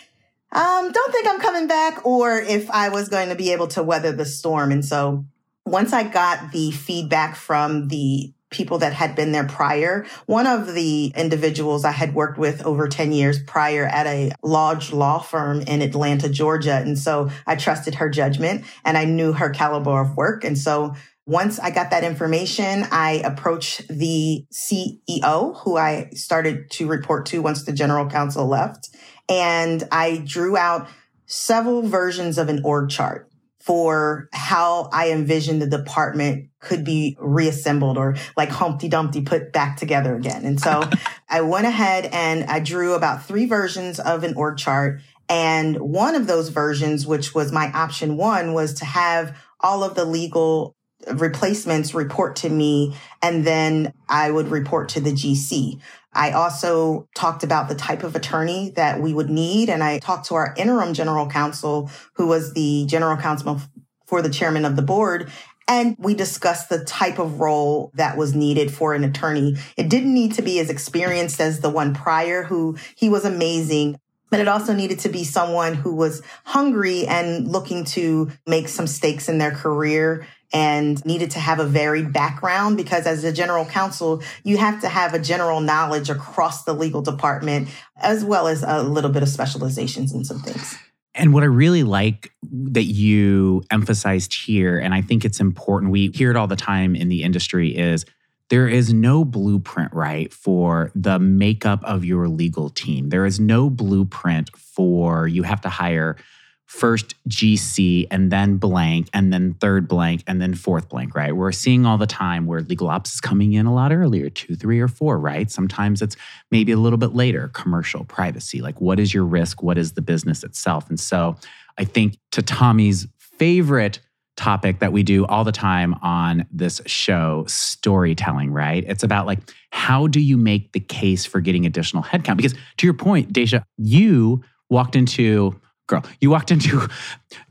um, 0.54 0.92
don't 0.92 1.12
think 1.12 1.28
I'm 1.28 1.40
coming 1.40 1.68
back 1.68 2.06
or 2.06 2.40
if 2.40 2.70
I 2.72 2.90
was 2.90 3.10
going 3.10 3.30
to 3.30 3.36
be 3.36 3.52
able 3.52 3.68
to 3.70 3.84
weather 3.84 4.12
the 4.12 4.26
storm. 4.26 4.72
And 4.72 4.86
so 4.86 5.26
once 5.66 5.94
I 5.94 6.04
got 6.04 6.52
the 6.52 6.72
feedback 6.72 7.36
from 7.36 7.88
the 7.88 8.34
people 8.54 8.78
that 8.78 8.94
had 8.94 9.16
been 9.16 9.32
there 9.32 9.44
prior. 9.44 10.06
One 10.28 10.48
of 10.48 10.74
the 10.74 11.12
individuals 11.16 11.84
I 11.84 11.92
had 11.92 12.14
worked 12.14 12.38
with 12.38 12.64
over 12.66 12.88
10 12.88 13.12
years 13.12 13.42
prior 13.44 13.86
at 13.86 14.08
a 14.08 14.32
large 14.44 14.94
law 14.94 15.20
firm 15.20 15.62
in 15.62 15.82
Atlanta, 15.82 16.30
Georgia. 16.30 16.76
And 16.76 16.98
so 16.98 17.30
I 17.46 17.56
trusted 17.56 17.96
her 17.96 18.10
judgment 18.10 18.64
and 18.86 18.98
I 18.98 19.06
knew 19.06 19.34
her 19.34 19.50
caliber 19.50 20.00
of 20.00 20.16
work. 20.16 20.44
And 20.44 20.58
so 20.58 20.94
once 21.26 21.58
I 21.58 21.72
got 21.72 21.90
that 21.92 22.04
information, 22.04 22.86
I 22.92 23.22
approached 23.24 23.88
the 23.88 24.46
CEO 24.54 25.58
who 25.64 25.78
I 25.78 26.10
started 26.14 26.70
to 26.72 26.88
report 26.88 27.26
to 27.28 27.42
once 27.42 27.64
the 27.64 27.72
general 27.72 28.10
counsel 28.10 28.46
left. 28.46 28.90
And 29.30 29.84
I 29.92 30.24
drew 30.26 30.58
out 30.58 30.88
several 31.26 31.82
versions 31.84 32.38
of 32.38 32.50
an 32.50 32.62
org 32.64 32.90
chart 32.90 33.30
for 33.64 34.28
how 34.34 34.90
I 34.92 35.12
envisioned 35.12 35.62
the 35.62 35.68
department 35.68 36.50
could 36.60 36.84
be 36.84 37.16
reassembled 37.18 37.98
or 37.98 38.18
like 38.36 38.50
Humpty 38.50 38.90
Dumpty 38.90 39.22
put 39.22 39.54
back 39.54 39.78
together 39.78 40.18
again. 40.18 40.44
And 40.44 40.60
so 40.60 40.84
I 41.30 41.42
went 41.42 41.66
ahead 41.66 42.10
and 42.12 42.44
I 42.46 42.60
drew 42.60 42.94
about 42.94 43.26
three 43.26 43.46
versions 43.46 44.02
of 44.02 44.26
an 44.26 44.34
org 44.36 44.58
chart. 44.58 45.00
And 45.30 45.78
one 45.78 46.16
of 46.16 46.28
those 46.28 46.50
versions, 46.50 47.08
which 47.08 47.34
was 47.34 47.54
my 47.54 47.72
option 47.72 48.18
one, 48.18 48.54
was 48.54 48.74
to 48.76 48.86
have 48.86 49.38
all 49.62 49.86
of 49.86 49.96
the 49.96 50.04
legal 50.04 50.76
replacements 51.14 51.94
report 51.94 52.36
to 52.38 52.50
me 52.50 52.96
and 53.22 53.46
then 53.46 53.94
I 54.10 54.32
would 54.32 54.50
report 54.50 54.90
to 54.90 55.00
the 55.00 55.12
GC. 55.12 55.80
I 56.14 56.32
also 56.32 57.08
talked 57.16 57.44
about 57.44 57.70
the 57.70 57.76
type 57.76 58.04
of 58.04 58.16
attorney 58.16 58.72
that 58.76 59.02
we 59.02 59.14
would 59.14 59.30
need. 59.30 59.70
And 59.70 59.84
I 59.84 60.00
talked 60.00 60.28
to 60.28 60.36
our 60.36 60.54
interim 60.58 60.94
general 60.94 61.28
counsel, 61.28 61.90
who 62.14 62.28
was 62.28 62.54
the 62.54 62.86
general 62.88 63.18
counsel 63.18 63.62
for 64.06 64.22
the 64.22 64.30
chairman 64.30 64.66
of 64.66 64.76
the 64.76 64.82
board. 64.82 65.32
And 65.68 65.96
we 65.98 66.14
discussed 66.14 66.70
the 66.70 66.84
type 66.84 67.20
of 67.20 67.40
role 67.40 67.92
that 67.96 68.18
was 68.18 68.36
needed 68.36 68.74
for 68.74 68.94
an 68.94 69.04
attorney. 69.04 69.56
It 69.78 69.90
didn't 69.90 70.14
need 70.14 70.34
to 70.34 70.42
be 70.42 70.60
as 70.60 70.70
experienced 70.70 71.40
as 71.40 71.62
the 71.62 71.70
one 71.70 71.94
prior, 71.94 72.44
who 72.44 72.78
he 72.96 73.10
was 73.10 73.24
amazing, 73.24 73.98
but 74.30 74.40
it 74.40 74.48
also 74.48 74.74
needed 74.74 75.00
to 75.00 75.10
be 75.10 75.24
someone 75.24 75.74
who 75.76 75.96
was 75.96 76.22
hungry 76.44 77.08
and 77.08 77.48
looking 77.48 77.86
to 77.86 78.32
make 78.46 78.68
some 78.68 78.88
stakes 78.88 79.30
in 79.30 79.38
their 79.38 79.52
career 79.52 80.28
and 80.54 81.04
needed 81.04 81.32
to 81.32 81.40
have 81.40 81.60
a 81.60 81.66
varied 81.66 82.14
background 82.14 82.78
because 82.78 83.08
as 83.08 83.24
a 83.24 83.34
general 83.34 83.66
counsel, 83.66 84.22
you 84.44 84.58
have 84.58 84.80
to 84.82 84.88
have 84.88 85.14
a 85.14 85.20
general 85.20 85.60
knowledge 85.60 86.10
across 86.10 86.64
the 86.64 86.74
legal 86.74 87.02
department 87.02 87.68
as 87.98 88.24
well 88.24 88.48
as 88.48 88.64
a 88.64 88.84
little 88.84 89.10
bit 89.10 89.24
of 89.24 89.30
specializations 89.30 90.14
in 90.14 90.24
some 90.24 90.40
things. 90.40 90.78
And 91.16 91.34
what 91.34 91.44
I 91.44 91.48
really 91.48 91.84
like 91.84 92.32
that 92.52 92.84
you 92.84 93.64
emphasized 93.72 94.34
here, 94.34 94.80
and 94.80 94.94
I 94.94 95.02
think 95.02 95.26
it's 95.26 95.40
important, 95.40 95.92
we 95.92 96.10
hear 96.10 96.32
it 96.32 96.38
all 96.38 96.48
the 96.48 96.56
time 96.56 96.96
in 96.96 97.10
the 97.10 97.24
industry, 97.24 97.76
is 97.76 98.06
there 98.50 98.68
is 98.68 98.94
no 98.94 99.24
blueprint, 99.24 99.94
right, 99.94 100.32
for 100.34 100.92
the 100.96 101.20
makeup 101.20 101.84
of 101.84 102.04
your 102.04 102.28
legal 102.28 102.70
team. 102.70 103.10
There 103.10 103.26
is 103.26 103.40
no 103.40 103.70
blueprint 103.70 104.56
for 104.56 105.28
you 105.28 105.44
have 105.44 105.62
to 105.62 105.70
hire 105.70 106.18
first 106.66 107.16
GC 107.30 108.08
and 108.10 108.32
then 108.32 108.58
blank 108.58 109.08
and 109.14 109.32
then 109.32 109.54
third 109.56 109.88
blank 109.88 110.24
and 110.28 110.42
then 110.42 110.54
fourth 110.54 110.90
blank, 110.90 111.16
right? 111.16 111.36
We're 111.36 111.52
seeing 111.52 111.86
all 111.86 111.98
the 111.98 112.08
time 112.08 112.46
where 112.46 112.62
legal 112.62 112.90
ops 112.90 113.14
is 113.14 113.22
coming 113.22 113.54
in 113.54 113.66
a 113.66 113.74
lot 113.74 113.92
earlier, 113.92 114.30
two, 114.30 114.56
three, 114.56 114.80
or 114.80 114.88
four, 114.88 115.20
right? 115.20 115.52
Sometimes 115.52 116.02
it's 116.02 116.16
maybe 116.52 116.72
a 116.72 116.78
little 116.78 116.98
bit 116.98 117.14
later, 117.14 117.50
commercial, 117.54 118.06
privacy. 118.06 118.62
Like, 118.62 118.82
what 118.82 119.00
is 119.00 119.14
your 119.14 119.26
risk? 119.26 119.62
What 119.62 119.78
is 119.78 119.94
the 119.94 120.02
business 120.02 120.44
itself? 120.44 120.90
And 120.90 121.00
so 121.00 121.36
I 121.78 121.84
think 121.84 122.18
to 122.32 122.42
Tommie's 122.42 123.08
favorite 123.20 124.00
topic 124.36 124.80
that 124.80 124.92
we 124.92 125.04
do 125.04 125.26
all 125.28 125.44
the 125.44 125.52
time 125.52 125.94
on 126.02 126.48
this 126.52 126.82
show 126.88 127.46
storytelling 127.48 128.52
right 128.52 128.84
it's 128.88 129.04
about 129.04 129.28
like 129.28 129.38
how 129.70 130.08
do 130.08 130.20
you 130.20 130.38
make 130.38 130.72
the 130.72 130.80
case 130.80 131.24
for 131.24 131.40
getting 131.40 131.68
additional 131.68 132.02
headcount 132.02 132.36
because 132.36 132.56
to 132.78 132.88
your 132.88 132.96
point 132.96 133.32
Deisha 133.32 133.64
you 133.78 134.44
walked 134.72 134.96
into 134.96 135.60
girl, 135.88 136.04
you 136.22 136.30
walked 136.30 136.52
into 136.52 136.88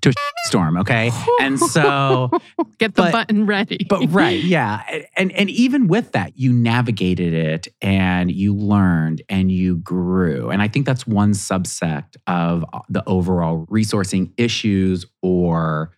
to 0.00 0.10
a 0.10 0.12
storm, 0.46 0.76
okay? 0.78 1.10
And 1.40 1.58
so 1.58 2.30
get 2.78 2.94
the 2.94 3.02
but, 3.02 3.12
button 3.12 3.46
ready. 3.46 3.86
but 3.88 4.06
right, 4.12 4.42
yeah. 4.42 4.82
And 5.16 5.32
and 5.32 5.50
even 5.50 5.88
with 5.88 6.12
that, 6.12 6.38
you 6.38 6.52
navigated 6.52 7.34
it 7.34 7.68
and 7.80 8.30
you 8.30 8.54
learned 8.54 9.22
and 9.28 9.50
you 9.50 9.76
grew. 9.76 10.50
And 10.50 10.62
I 10.62 10.68
think 10.68 10.86
that's 10.86 11.06
one 11.06 11.32
subsect 11.32 12.16
of 12.26 12.64
the 12.88 13.02
overall 13.06 13.66
resourcing 13.66 14.32
issues 14.36 15.06
or 15.22 15.92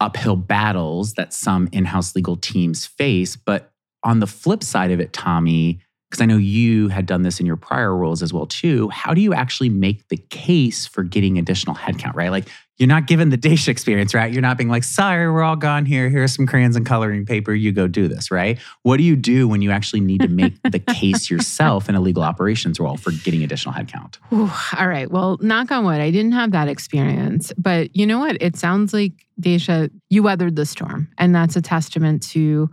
uphill 0.00 0.36
battles 0.36 1.14
that 1.14 1.32
some 1.32 1.68
in-house 1.70 2.16
legal 2.16 2.36
teams 2.36 2.86
face, 2.86 3.36
but 3.36 3.72
on 4.02 4.18
the 4.18 4.26
flip 4.26 4.64
side 4.64 4.90
of 4.90 4.98
it, 5.00 5.12
Tommie, 5.12 5.80
because 6.12 6.22
I 6.22 6.26
know 6.26 6.36
you 6.36 6.88
had 6.88 7.06
done 7.06 7.22
this 7.22 7.40
in 7.40 7.46
your 7.46 7.56
prior 7.56 7.96
roles 7.96 8.22
as 8.22 8.34
well 8.34 8.44
too. 8.44 8.90
How 8.90 9.14
do 9.14 9.22
you 9.22 9.32
actually 9.32 9.70
make 9.70 10.06
the 10.08 10.18
case 10.18 10.86
for 10.86 11.02
getting 11.02 11.38
additional 11.38 11.74
headcount, 11.74 12.14
right? 12.14 12.30
Like 12.30 12.50
you're 12.76 12.86
not 12.86 13.06
given 13.06 13.30
the 13.30 13.38
Deisha 13.38 13.68
experience, 13.68 14.12
right? 14.12 14.30
You're 14.30 14.42
not 14.42 14.58
being 14.58 14.68
like, 14.68 14.84
sorry, 14.84 15.30
we're 15.32 15.42
all 15.42 15.56
gone 15.56 15.86
here. 15.86 16.10
Here's 16.10 16.34
some 16.34 16.46
crayons 16.46 16.76
and 16.76 16.84
coloring 16.84 17.24
paper. 17.24 17.54
You 17.54 17.72
go 17.72 17.88
do 17.88 18.08
this, 18.08 18.30
right? 18.30 18.58
What 18.82 18.98
do 18.98 19.04
you 19.04 19.16
do 19.16 19.48
when 19.48 19.62
you 19.62 19.70
actually 19.70 20.00
need 20.00 20.20
to 20.20 20.28
make 20.28 20.52
the 20.64 20.78
case 20.94 21.30
yourself 21.30 21.88
in 21.88 21.94
a 21.94 22.00
legal 22.00 22.22
operations 22.22 22.78
role 22.78 22.98
for 22.98 23.12
getting 23.24 23.42
additional 23.42 23.74
headcount? 23.74 24.18
Ooh, 24.34 24.52
all 24.78 24.88
right. 24.88 25.10
Well, 25.10 25.38
knock 25.40 25.70
on 25.70 25.86
wood, 25.86 26.02
I 26.02 26.10
didn't 26.10 26.32
have 26.32 26.50
that 26.50 26.68
experience. 26.68 27.54
But 27.56 27.96
you 27.96 28.06
know 28.06 28.18
what? 28.18 28.36
It 28.42 28.56
sounds 28.56 28.92
like, 28.92 29.12
Deisha, 29.40 29.90
you 30.10 30.22
weathered 30.22 30.56
the 30.56 30.66
storm. 30.66 31.08
And 31.16 31.34
that's 31.34 31.56
a 31.56 31.62
testament 31.62 32.22
to 32.32 32.68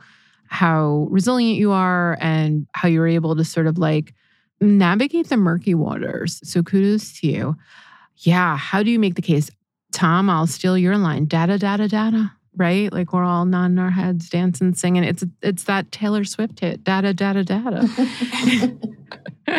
how 0.49 1.07
resilient 1.09 1.57
you 1.57 1.71
are 1.71 2.17
and 2.19 2.67
how 2.73 2.87
you're 2.87 3.07
able 3.07 3.35
to 3.35 3.45
sort 3.45 3.67
of 3.67 3.77
like 3.77 4.13
navigate 4.59 5.29
the 5.29 5.37
murky 5.37 5.73
waters. 5.73 6.41
So 6.43 6.63
kudos 6.63 7.19
to 7.19 7.27
you. 7.27 7.55
Yeah. 8.17 8.57
How 8.57 8.83
do 8.83 8.91
you 8.91 8.99
make 8.99 9.15
the 9.15 9.21
case? 9.21 9.49
Tom, 9.91 10.29
I'll 10.29 10.47
steal 10.47 10.77
your 10.77 10.97
line. 10.97 11.25
Data, 11.25 11.57
data, 11.57 11.87
data. 11.87 12.31
Right? 12.55 12.91
Like 12.91 13.13
we're 13.13 13.23
all 13.23 13.45
nodding 13.45 13.79
our 13.79 13.91
heads, 13.91 14.29
dancing, 14.29 14.73
singing. 14.73 15.03
It's 15.03 15.23
it's 15.41 15.63
that 15.65 15.91
Taylor 15.91 16.25
Swift 16.25 16.59
hit. 16.59 16.83
Data, 16.83 17.13
data, 17.13 17.43
data. 17.43 17.87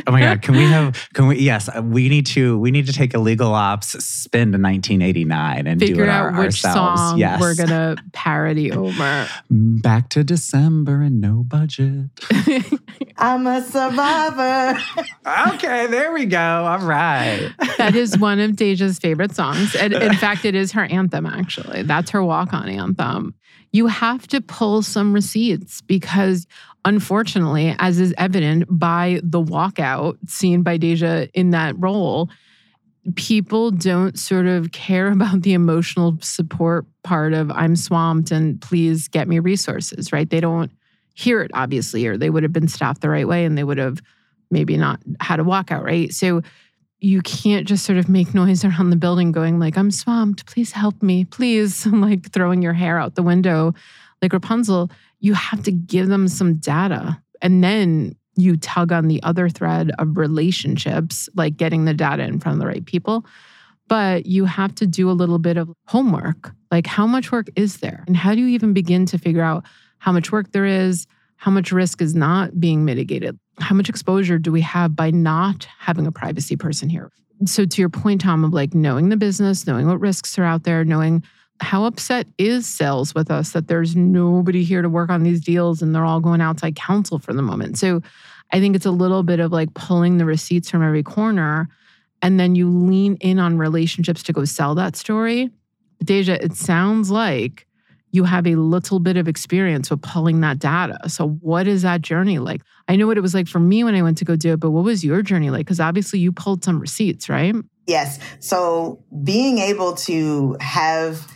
Oh 0.07 0.12
my 0.12 0.21
god 0.21 0.42
can 0.42 0.54
we 0.54 0.64
have 0.64 1.09
can 1.14 1.26
we 1.26 1.38
yes 1.38 1.69
uh, 1.69 1.83
we 1.83 2.09
need 2.09 2.26
to 2.26 2.59
we 2.59 2.71
need 2.71 2.87
to 2.87 2.92
take 2.92 3.12
a 3.12 3.19
legal 3.19 3.54
ops 3.54 3.88
spin 4.04 4.52
to 4.52 4.59
1989 4.59 5.66
and 5.66 5.80
figure 5.80 5.97
do 5.97 6.02
it 6.02 6.09
out 6.09 6.26
our, 6.26 6.30
which 6.33 6.64
ourselves. 6.64 7.00
song 7.00 7.19
yes. 7.19 7.40
we're 7.40 7.57
gonna 7.57 7.97
parody 8.12 8.71
over. 8.71 9.28
Back 9.50 10.09
to 10.11 10.23
december 10.23 11.02
and 11.02 11.21
no 11.21 11.42
budget. 11.42 12.11
I'm 13.16 13.47
a 13.47 13.62
survivor. 13.62 14.80
Okay 15.54 15.87
there 15.88 16.12
we 16.12 16.26
go. 16.26 16.38
All 16.38 16.78
right. 16.78 17.52
That 17.78 17.97
is 17.97 18.16
one 18.19 18.38
of 18.38 18.52
Deisha's 18.52 18.99
favorite 18.99 19.35
songs. 19.35 19.75
And 19.75 19.92
in 19.92 20.14
fact 20.16 20.45
it 20.45 20.54
is 20.54 20.73
her 20.73 20.85
anthem 20.85 21.26
actually. 21.26 21.83
That's 21.83 22.11
her 22.11 22.23
walk-on 22.23 22.69
anthem. 22.69 23.35
You 23.73 23.87
have 23.87 24.26
to 24.28 24.40
pull 24.40 24.83
some 24.83 25.12
receipts 25.12 25.80
because 25.80 26.47
unfortunately, 26.85 27.75
as 27.79 27.99
is 27.99 28.15
evident 28.19 28.65
by 28.69 29.21
the 29.23 29.43
walkout 29.43 30.17
seen 30.29 30.63
by 30.63 30.79
Deisha 30.79 31.31
in 31.35 31.51
that 31.51 31.75
role, 31.79 32.31
people 33.17 33.71
don't 33.71 34.19
sort 34.19 34.47
of 34.47 34.73
care 34.73 35.11
about 35.13 35.43
the 35.43 35.53
emotional 35.53 36.17
support 36.21 36.87
part 37.03 37.33
of 37.33 37.51
I'm 37.51 37.77
swamped 37.77 38.31
and 38.31 38.61
please 38.61 39.09
get 39.09 39.29
me 39.29 39.39
resources, 39.39 40.13
right? 40.13 40.29
They 40.29 40.41
don't 40.41 40.71
hear 41.15 41.43
it, 41.43 41.51
obviously, 41.55 42.07
or 42.07 42.17
they 42.17 42.31
would 42.31 42.43
have 42.43 42.53
been 42.53 42.69
staffed 42.69 43.01
the 43.01 43.09
right 43.09 43.29
way 43.29 43.45
and 43.45 43.57
they 43.57 43.65
would 43.65 43.79
have 43.79 44.01
maybe 44.51 44.77
not 44.77 45.01
had 45.21 45.41
a 45.41 45.45
walkout, 45.45 45.83
right? 45.83 46.13
So 46.13 46.43
you 47.01 47.23
can't 47.23 47.67
just 47.67 47.85
sort 47.85 47.99
of 47.99 48.09
make 48.09 48.35
noise 48.35 48.65
around 48.65 48.91
the 48.91 48.97
building 48.97 49.33
going 49.33 49.59
like 49.59 49.77
i'm 49.77 49.91
swamped 49.91 50.47
please 50.47 50.73
help 50.73 51.03
me 51.03 51.25
please 51.25 51.87
like 51.93 52.31
throwing 52.33 52.63
your 52.63 52.73
hair 52.73 52.99
out 52.99 53.15
the 53.15 53.23
window 53.23 53.73
like 54.23 54.33
rapunzel 54.33 54.91
you 55.21 55.35
have 55.35 55.62
to 55.65 55.73
give 55.73 56.09
them 56.09 56.29
some 56.29 56.57
data 56.57 57.23
and 57.43 57.62
then 57.62 58.17
you 58.37 58.57
tug 58.57 58.93
on 58.93 59.09
the 59.09 59.23
other 59.23 59.49
thread 59.49 59.91
of 59.99 60.17
relationships 60.17 61.29
like 61.35 61.57
getting 61.57 61.85
the 61.85 61.95
data 61.95 62.23
in 62.23 62.41
front 62.41 62.57
of 62.57 62.61
the 62.61 62.67
right 62.67 62.85
people. 62.85 63.25
But 63.89 64.27
you 64.27 64.45
have 64.45 64.75
to 64.77 64.87
do 64.87 65.11
a 65.11 65.12
little 65.12 65.39
bit 65.39 65.57
of 65.57 65.71
homework 65.87 66.53
like 66.71 66.87
how 66.87 67.07
much 67.07 67.33
work 67.33 67.49
is 67.57 67.79
there? 67.79 68.05
And 68.07 68.17
how 68.17 68.35
do 68.35 68.41
you 68.41 68.49
even 68.49 68.73
begin 68.73 69.05
to 69.07 69.19
figure 69.19 69.43
out 69.43 69.65
how 69.99 70.12
much 70.12 70.31
work 70.31 70.53
there 70.53 70.67
is 70.67 71.07
how 71.41 71.50
much 71.50 71.73
risk 71.73 72.03
is 72.03 72.15
not 72.15 72.61
being 72.61 72.85
mitigated? 72.85 73.39
How 73.61 73.75
much 73.75 73.89
exposure 73.89 74.39
do 74.39 74.53
we 74.53 74.61
have 74.61 74.95
by 74.95 75.11
not 75.11 75.67
having 75.79 76.07
a 76.07 76.12
privacy 76.12 76.55
person 76.55 76.91
here? 76.91 77.11
So, 77.47 77.65
to 77.65 77.81
your 77.81 77.89
point, 77.89 78.21
Tom, 78.21 78.45
of 78.45 78.53
like 78.53 78.75
knowing 78.75 79.09
the 79.09 79.17
business, 79.17 79.67
knowing 79.67 79.87
what 79.87 80.00
risks 80.00 80.39
are 80.39 80.45
out 80.45 80.65
there, 80.65 80.85
knowing 80.85 81.25
how 81.61 81.85
upset 81.85 82.26
is 82.38 82.67
sales 82.67 83.14
with 83.14 83.31
us 83.31 83.52
that 83.52 83.69
there's 83.69 83.95
nobody 83.95 84.64
here 84.64 84.83
to 84.83 84.88
work 84.88 85.11
on 85.11 85.23
these 85.23 85.40
deals 85.40 85.83
and 85.83 85.95
they're 85.95 86.05
all 86.05 86.21
going 86.21 86.40
outside 86.40 86.76
counsel 86.76 87.19
for 87.19 87.33
the 87.33 87.43
moment. 87.43 87.79
So, 87.79 88.02
I 88.52 88.59
think 88.59 88.75
it's 88.75 88.87
a 88.87 88.90
little 88.90 89.23
bit 89.23 89.38
of 89.38 89.52
like 89.52 89.75
pulling 89.75 90.19
the 90.19 90.25
receipts 90.25 90.71
from 90.71 90.83
every 90.83 91.05
corner 91.05 91.69
and 92.23 92.38
then 92.38 92.55
you 92.55 92.69
lean 92.69 93.17
in 93.21 93.38
on 93.38 93.59
relationships 93.59 94.23
to 94.25 94.33
go 94.33 94.45
sell 94.45 94.75
that 94.75 94.97
story. 94.97 95.50
Deisha, 96.05 96.43
it 96.43 96.55
sounds 96.55 97.11
like 97.11 97.67
you 98.12 98.25
have 98.25 98.47
a 98.47 98.57
little 98.57 98.99
bit 98.99 99.17
of 99.17 99.29
experience 99.29 99.90
with 99.90 100.02
pulling 100.02 100.40
that 100.40 100.59
data. 100.59 101.09
So, 101.09 101.29
what 101.29 101.67
is 101.67 101.83
that 101.83 102.02
journey 102.02 102.38
like? 102.38 102.62
I 102.88 102.97
know 102.97 103.07
what 103.07 103.17
it 103.17 103.21
was 103.21 103.35
like 103.35 103.47
for 103.47 103.61
me 103.61 103.85
when 103.85 103.95
I 103.95 104.02
went 104.02 104.19
to 104.19 104.25
go 104.25 104.37
do 104.37 104.52
it, 104.55 104.61
but 104.61 104.71
what 104.71 104.85
was 104.85 105.05
your 105.05 105.23
journey 105.23 105.50
like? 105.50 105.67
Because 105.67 105.81
obviously 105.81 106.19
you 106.19 106.33
pulled 106.33 106.64
some 106.64 106.81
receipts, 106.81 107.29
right? 107.29 107.55
Yes. 107.87 108.19
So, 108.40 109.05
being 109.23 109.59
able 109.59 109.95
to 109.95 110.57
have 110.61 111.26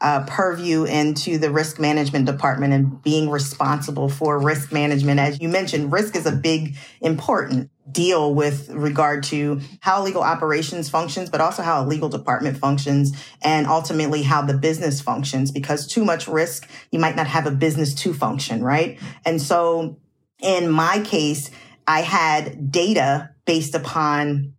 uh, 0.00 0.24
purview 0.26 0.84
into 0.84 1.38
the 1.38 1.50
risk 1.50 1.80
management 1.80 2.26
department 2.26 2.72
and 2.72 3.02
being 3.02 3.30
responsible 3.30 4.08
for 4.08 4.38
risk 4.38 4.72
management. 4.72 5.18
As 5.18 5.40
you 5.40 5.48
mentioned, 5.48 5.90
risk 5.92 6.14
is 6.14 6.26
a 6.26 6.32
big, 6.32 6.76
important 7.00 7.70
deal 7.90 8.34
with 8.34 8.68
regard 8.70 9.22
to 9.22 9.60
how 9.80 10.02
legal 10.02 10.22
operations 10.22 10.90
functions, 10.90 11.30
but 11.30 11.40
also 11.40 11.62
how 11.62 11.82
a 11.82 11.86
legal 11.86 12.08
department 12.08 12.58
functions 12.58 13.16
and 13.42 13.66
ultimately 13.66 14.22
how 14.22 14.42
the 14.42 14.54
business 14.54 15.00
functions 15.00 15.50
because 15.50 15.86
too 15.86 16.04
much 16.04 16.28
risk, 16.28 16.68
you 16.90 16.98
might 16.98 17.16
not 17.16 17.26
have 17.26 17.46
a 17.46 17.50
business 17.50 17.94
to 17.94 18.12
function, 18.12 18.62
right? 18.62 18.98
And 19.24 19.40
so 19.40 19.98
in 20.40 20.68
my 20.68 21.00
case, 21.00 21.50
I 21.86 22.02
had 22.02 22.70
data 22.70 23.30
based 23.46 23.74
upon 23.74 24.55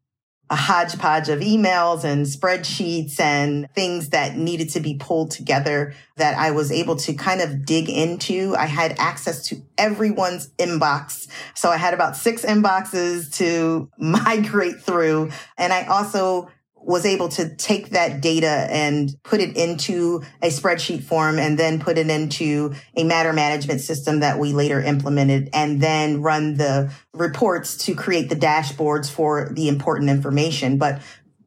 a 0.50 0.56
hodgepodge 0.56 1.30
of 1.30 1.40
emails 1.40 2.04
and 2.04 2.26
spreadsheets 2.26 3.20
and 3.20 3.70
things 3.74 4.10
that 4.10 4.38
needed 4.38 4.70
to 4.70 4.80
be 4.80 4.96
pulled 4.96 5.32
together 5.32 5.94
that 6.16 6.38
I 6.38 6.52
was 6.52 6.72
able 6.72 6.96
to 6.98 7.14
kind 7.14 7.42
of 7.42 7.66
dig 7.66 7.90
into. 7.90 8.56
I 8.58 8.66
had 8.66 8.96
access 8.98 9.48
to 9.50 9.62
everyone's 9.78 10.48
inbox. 10.58 11.28
So 11.54 11.70
I 11.70 11.78
had 11.78 11.94
about 11.94 12.16
six 12.16 12.44
inboxes 12.44 13.36
to 13.38 13.90
migrate 13.98 14.82
through. 14.82 15.32
And 15.58 15.74
I 15.74 15.86
also 15.88 16.50
was 16.88 17.06
able 17.06 17.28
to 17.28 17.54
take 17.56 17.90
that 17.90 18.22
data 18.22 18.48
and 18.48 19.14
put 19.24 19.42
it 19.42 19.58
into 19.58 20.24
a 20.42 20.48
spreadsheet 20.48 21.04
form 21.04 21.38
and 21.38 21.60
then 21.60 21.82
put 21.82 21.98
it 21.98 22.10
into 22.10 22.74
a 22.96 23.04
matter 23.04 23.34
management 23.34 23.82
system 23.82 24.22
that 24.22 24.40
we 24.40 24.54
later 24.54 24.82
implemented 24.82 25.50
and 25.54 25.82
then 25.82 26.22
run 26.22 26.56
the 26.56 26.90
reports 27.14 27.76
to 27.76 27.94
create 27.94 28.30
the 28.30 28.38
dashboards 28.38 29.12
for 29.12 29.50
the 29.52 29.68
important 29.68 30.10
information. 30.10 30.78
But 30.78 31.02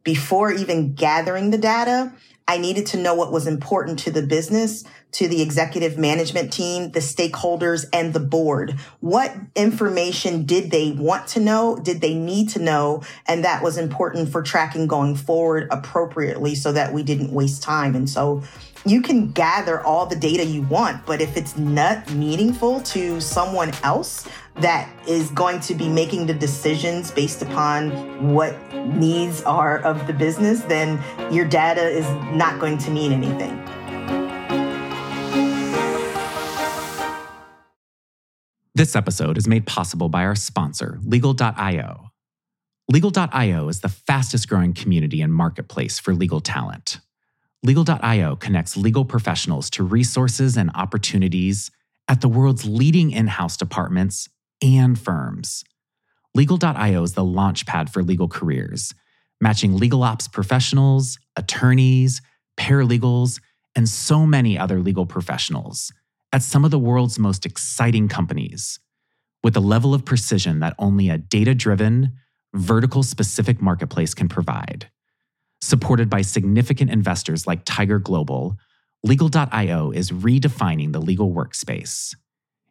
before 0.05 0.53
even 0.53 0.93
gathering 0.93 1.51
the 1.51 1.59
data, 1.59 2.13
I 2.49 2.59
needed 2.59 2.87
to 2.87 2.97
know 2.97 3.15
what 3.15 3.33
was 3.33 3.47
important 3.47 3.99
to 4.01 4.11
the 4.11 4.23
business, 4.23 4.85
to 5.13 5.29
the 5.29 5.41
executive 5.41 5.97
management 5.99 6.53
team, 6.53 6.91
the 6.91 7.01
stakeholders, 7.01 7.87
and 7.93 8.13
the 8.13 8.21
board. 8.21 8.73
What 9.01 9.35
information 9.55 10.47
did 10.47 10.71
they 10.71 10.93
want 10.93 11.29
to 11.29 11.41
know? 11.41 11.77
Did 11.77 12.01
they 12.01 12.15
need 12.15 12.49
to 12.51 12.59
know? 12.59 13.03
And 13.27 13.45
that 13.45 13.63
was 13.63 13.79
important 13.79 14.31
for 14.31 14.43
tracking 14.43 14.87
going 14.87 15.15
forward 15.15 15.69
appropriately 15.71 16.55
so 16.55 16.73
that 16.73 16.93
we 16.93 17.03
didn't 17.03 17.33
waste 17.33 17.63
time. 17.63 17.95
And 17.95 18.11
so 18.11 18.43
you 18.85 19.03
can 19.03 19.31
gather 19.31 19.81
all 19.81 20.07
the 20.07 20.17
data 20.17 20.45
you 20.45 20.63
want, 20.63 21.05
but 21.07 21.21
if 21.21 21.37
it's 21.37 21.57
not 21.57 22.11
meaningful 22.13 22.81
to 22.81 23.21
someone 23.21 23.73
else 23.83 24.27
that 24.61 24.91
is 25.09 25.31
going 25.31 25.59
to 25.61 25.75
be 25.75 25.89
making 25.89 26.27
the 26.27 26.35
decisions 26.35 27.11
based 27.11 27.41
upon 27.41 28.33
what 28.33 28.55
needs 28.87 29.43
are 29.43 29.79
of 29.79 30.07
the 30.07 30.13
business, 30.13 30.61
then 30.63 31.03
your 31.33 31.47
data 31.47 31.83
is 31.83 32.09
not 32.35 32.61
going 32.61 32.77
to 32.79 32.91
mean 32.91 33.13
anything. 33.13 33.57
This 38.75 38.95
episode 38.95 39.37
is 39.37 39.47
made 39.47 39.67
possible 39.67 40.09
by 40.09 40.25
our 40.25 40.35
sponsor, 40.35 40.99
Legal.io. 41.03 42.11
Legal.io 42.89 43.69
is 43.69 43.81
the 43.81 43.89
fastest 43.89 44.49
growing 44.49 44.75
community 44.75 45.23
and 45.23 45.33
marketplace 45.33 45.99
for 45.99 46.15
legal 46.15 46.41
talent. 46.41 46.99
Legal.io 47.63 48.37
connects 48.37 48.77
legal 48.77 49.05
professionals 49.05 49.71
to 49.71 49.85
resources 49.85 50.57
and 50.57 50.71
opportunities 50.75 51.71
at 52.09 52.21
the 52.21 52.29
world's 52.29 52.65
leading 52.65 53.11
in 53.11 53.27
house 53.27 53.57
departments 53.57 54.29
and 54.63 54.99
firms. 54.99 55.65
Legal.io 56.35 57.03
is 57.03 57.15
the 57.15 57.25
launchpad 57.25 57.91
for 57.91 58.03
legal 58.03 58.29
careers, 58.29 58.95
matching 59.41 59.77
legal 59.77 60.03
ops 60.03 60.29
professionals, 60.29 61.19
attorneys, 61.37 62.21
paralegals, 62.59 63.41
and 63.75 63.89
so 63.89 64.27
many 64.27 64.59
other 64.59 64.81
legal 64.81 65.07
professionals 65.07 65.93
at 66.33 66.43
some 66.43 66.65
of 66.65 66.71
the 66.71 66.79
world's 66.79 67.19
most 67.19 67.45
exciting 67.47 68.09
companies 68.09 68.79
with 69.43 69.57
a 69.57 69.61
level 69.61 69.95
of 69.95 70.05
precision 70.05 70.61
that 70.61 70.75
only 70.79 71.09
a 71.09 71.19
data 71.19 71.55
driven, 71.55 72.13
vertical 72.55 73.03
specific 73.03 73.61
marketplace 73.61 74.15
can 74.15 74.29
provide. 74.29 74.91
Supported 75.61 76.09
by 76.09 76.23
significant 76.23 76.91
investors 76.91 77.47
like 77.47 77.65
Tiger 77.65 77.99
Global, 77.99 78.57
Legal.io 79.03 79.91
is 79.93 80.11
redefining 80.11 80.93
the 80.93 81.01
legal 81.01 81.33
workspace. 81.33 82.15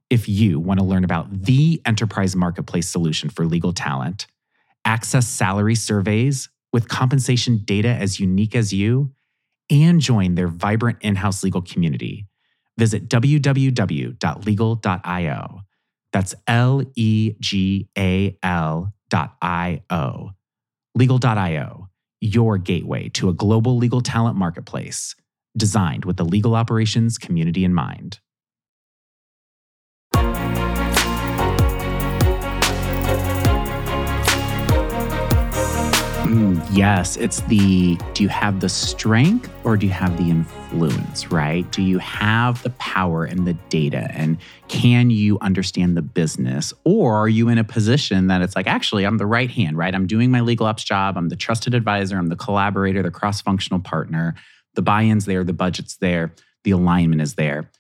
If 0.10 0.28
you 0.28 0.60
want 0.60 0.80
to 0.80 0.86
learn 0.86 1.04
about 1.04 1.44
the 1.44 1.82
enterprise 1.86 2.36
marketplace 2.36 2.90
solution 2.90 3.30
for 3.30 3.46
legal 3.46 3.74
talent, 3.74 4.26
access 4.86 5.28
salary 5.28 5.76
surveys 5.76 6.50
with 6.74 6.88
compensation 6.88 7.62
data 7.64 7.90
as 7.90 8.20
unique 8.20 8.56
as 8.56 8.74
you, 8.74 9.12
and 9.70 10.02
join 10.02 10.34
their 10.36 10.48
vibrant 10.48 10.98
in 11.02 11.16
house 11.16 11.44
legal 11.44 11.62
community, 11.62 12.26
visit 12.78 13.08
www.legal.io. 13.08 13.62
That's 16.12 16.34
L 16.48 16.82
E 16.96 17.36
G 17.40 17.88
A 17.98 18.36
L 18.42 18.94
dot 19.10 19.36
I 19.42 19.84
O. 19.92 20.32
Legal.io 20.96 21.90
your 22.22 22.58
gateway 22.58 23.10
to 23.10 23.30
a 23.30 23.34
global 23.34 23.78
legal 23.78 24.02
talent 24.02 24.38
marketplace 24.38 25.16
designed 25.58 26.06
with 26.06 26.18
the 26.18 26.26
legal 26.26 26.56
operations 26.56 27.18
community 27.18 27.64
in 27.64 27.74
mind. 27.74 28.20
Mm, 36.30 36.64
yes, 36.72 37.18
it's 37.18 37.42
the 37.42 37.98
do 38.14 38.22
you 38.22 38.30
have 38.30 38.60
the 38.60 38.70
strength 38.70 39.52
or 39.64 39.76
do 39.76 39.88
you 39.88 39.92
have 39.92 40.16
the 40.16 40.30
influence, 40.30 41.32
right? 41.32 41.70
Do 41.72 41.82
you 41.82 41.98
have 41.98 42.62
the 42.62 42.70
power 42.72 43.26
and 43.26 43.48
the 43.48 43.54
data? 43.70 44.12
And 44.14 44.38
can 44.68 45.10
you 45.10 45.40
understand 45.42 45.98
the 45.98 46.04
business? 46.04 46.72
Or 46.84 47.16
are 47.16 47.28
you 47.28 47.50
in 47.50 47.58
a 47.58 47.64
position 47.64 48.28
that 48.28 48.44
it's 48.44 48.56
like, 48.56 48.68
actually, 48.68 49.06
I'm 49.06 49.18
the 49.18 49.26
right 49.26 49.50
hand, 49.50 49.76
right? 49.76 49.96
I'm 49.96 50.06
doing 50.06 50.30
my 50.30 50.42
legal 50.42 50.68
ops 50.68 50.84
job. 50.84 51.18
I'm 51.18 51.30
the 51.30 51.36
trusted 51.36 51.74
advisor. 51.74 52.16
I'm 52.16 52.28
the 52.28 52.36
collaborator, 52.36 53.02
the 53.02 53.10
cross 53.10 53.42
functional 53.42 53.80
partner. 53.80 54.36
The 54.76 54.84
buy 54.84 55.06
in's 55.06 55.26
there, 55.26 55.44
the 55.44 55.52
budget's 55.52 55.98
there, 55.98 56.32
the 56.64 56.72
alignment 56.72 57.24
is 57.24 57.34
there. 57.34 57.72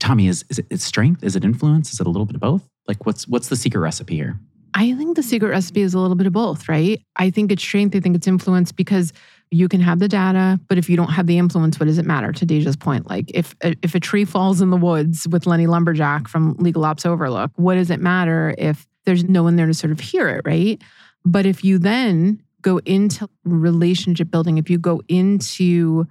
Tommie, 0.00 0.28
is, 0.28 0.42
is 0.48 0.58
it 0.70 0.80
strength? 0.80 1.22
Is 1.22 1.36
it 1.36 1.44
influence? 1.44 1.92
Is 1.92 2.00
it 2.00 2.06
a 2.06 2.10
little 2.10 2.24
bit 2.24 2.36
of 2.36 2.40
both? 2.40 2.66
Like, 2.86 3.04
what's 3.04 3.28
what's 3.28 3.50
the 3.50 3.56
secret 3.56 3.80
recipe 3.80 4.14
here? 4.14 4.40
I 4.74 4.94
think 4.94 5.16
the 5.16 5.22
secret 5.22 5.48
recipe 5.48 5.82
is 5.82 5.94
a 5.94 5.98
little 5.98 6.16
bit 6.16 6.26
of 6.26 6.32
both, 6.32 6.68
right? 6.68 7.00
I 7.16 7.30
think 7.30 7.50
it's 7.50 7.62
strength. 7.62 7.96
I 7.96 8.00
think 8.00 8.16
it's 8.16 8.26
influence 8.26 8.72
because 8.72 9.12
you 9.50 9.68
can 9.68 9.80
have 9.80 9.98
the 9.98 10.08
data, 10.08 10.60
but 10.68 10.78
if 10.78 10.90
you 10.90 10.96
don't 10.96 11.10
have 11.10 11.26
the 11.26 11.38
influence, 11.38 11.80
what 11.80 11.86
does 11.86 11.98
it 11.98 12.04
matter? 12.04 12.32
To 12.32 12.46
Deisha's 12.46 12.76
point, 12.76 13.08
like 13.08 13.30
if 13.32 13.54
if 13.62 13.94
a 13.94 14.00
tree 14.00 14.24
falls 14.24 14.60
in 14.60 14.70
the 14.70 14.76
woods 14.76 15.26
with 15.28 15.46
Lenny 15.46 15.66
Lumberjack 15.66 16.28
from 16.28 16.54
Legal 16.58 16.84
Ops 16.84 17.06
Overlook, 17.06 17.50
what 17.56 17.74
does 17.74 17.90
it 17.90 18.00
matter 18.00 18.54
if 18.58 18.86
there's 19.04 19.24
no 19.24 19.42
one 19.42 19.56
there 19.56 19.66
to 19.66 19.74
sort 19.74 19.90
of 19.90 20.00
hear 20.00 20.28
it, 20.28 20.42
right? 20.44 20.82
But 21.24 21.46
if 21.46 21.64
you 21.64 21.78
then 21.78 22.42
go 22.60 22.78
into 22.84 23.28
relationship 23.44 24.30
building, 24.30 24.58
if 24.58 24.68
you 24.68 24.78
go 24.78 25.00
into 25.08 26.06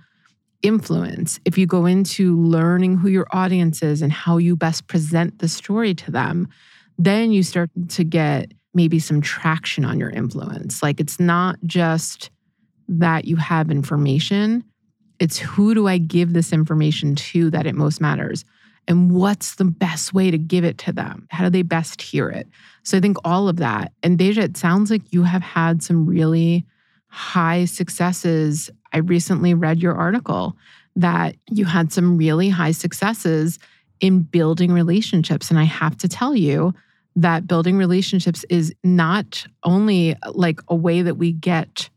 influence, 0.63 1.39
if 1.46 1.58
you 1.58 1.67
go 1.67 1.86
into 1.86 2.41
learning 2.41 2.98
who 2.98 3.10
your 3.10 3.28
audience 3.32 3.84
is 3.84 4.02
and 4.02 4.12
how 4.12 4.38
you 4.38 4.56
best 4.56 4.88
present 4.88 5.39
the 5.39 5.48
story 5.48 5.93
to 5.93 6.12
them, 6.12 6.48
then 6.97 7.31
you 7.31 7.43
start 7.43 7.69
to 7.89 8.03
get 8.03 8.51
maybe 8.73 8.99
some 8.99 9.21
traction 9.21 9.86
on 9.86 9.99
your 9.99 10.10
influence. 10.10 10.83
Like 10.83 10.99
it's 10.99 11.19
not 11.19 11.57
just 11.65 12.29
that 12.88 13.25
you 13.25 13.36
have 13.36 13.69
information, 13.69 14.63
it's 15.19 15.38
who 15.38 15.73
do 15.73 15.88
I 15.88 15.97
give 15.97 16.33
this 16.33 16.53
information 16.53 17.15
to 17.15 17.49
that 17.49 17.65
it 17.65 17.75
most 17.75 17.99
matters? 17.99 18.45
And 18.88 19.12
what's 19.12 19.55
the 19.55 19.65
best 19.65 20.13
way 20.13 20.31
to 20.31 20.38
give 20.38 20.63
it 20.63 20.77
to 20.79 20.93
them? 20.93 21.27
How 21.29 21.43
do 21.43 21.49
they 21.49 21.63
best 21.63 22.01
hear 22.01 22.29
it? 22.29 22.47
So 22.83 22.97
I 22.97 23.01
think 23.01 23.17
all 23.25 23.49
of 23.49 23.57
that. 23.57 23.91
And 24.01 24.17
Deisha, 24.17 24.38
it 24.38 24.57
sounds 24.57 24.89
like 24.89 25.12
you 25.12 25.23
have 25.23 25.41
had 25.41 25.83
some 25.83 26.05
really 26.05 26.65
high 27.10 27.65
successes. 27.65 28.69
I 28.93 28.99
recently 28.99 29.53
read 29.53 29.81
your 29.81 29.95
article 29.95 30.55
that 30.95 31.36
you 31.49 31.65
had 31.65 31.91
some 31.91 32.17
really 32.17 32.49
high 32.49 32.71
successes 32.71 33.60
in 33.99 34.21
building 34.21 34.71
relationships. 34.71 35.49
And 35.49 35.60
I 35.60 35.63
have 35.63 35.97
to 35.97 36.07
tell 36.07 36.36
you, 36.36 36.73
that 37.17 37.47
building 37.47 37.77
relationships 37.77 38.45
is 38.47 38.73
not 38.84 39.45
only 39.63 40.15
like 40.34 40.62
a 40.67 40.75
way 40.75 41.01
that 41.01 41.15
we 41.15 41.32
get 41.32 41.89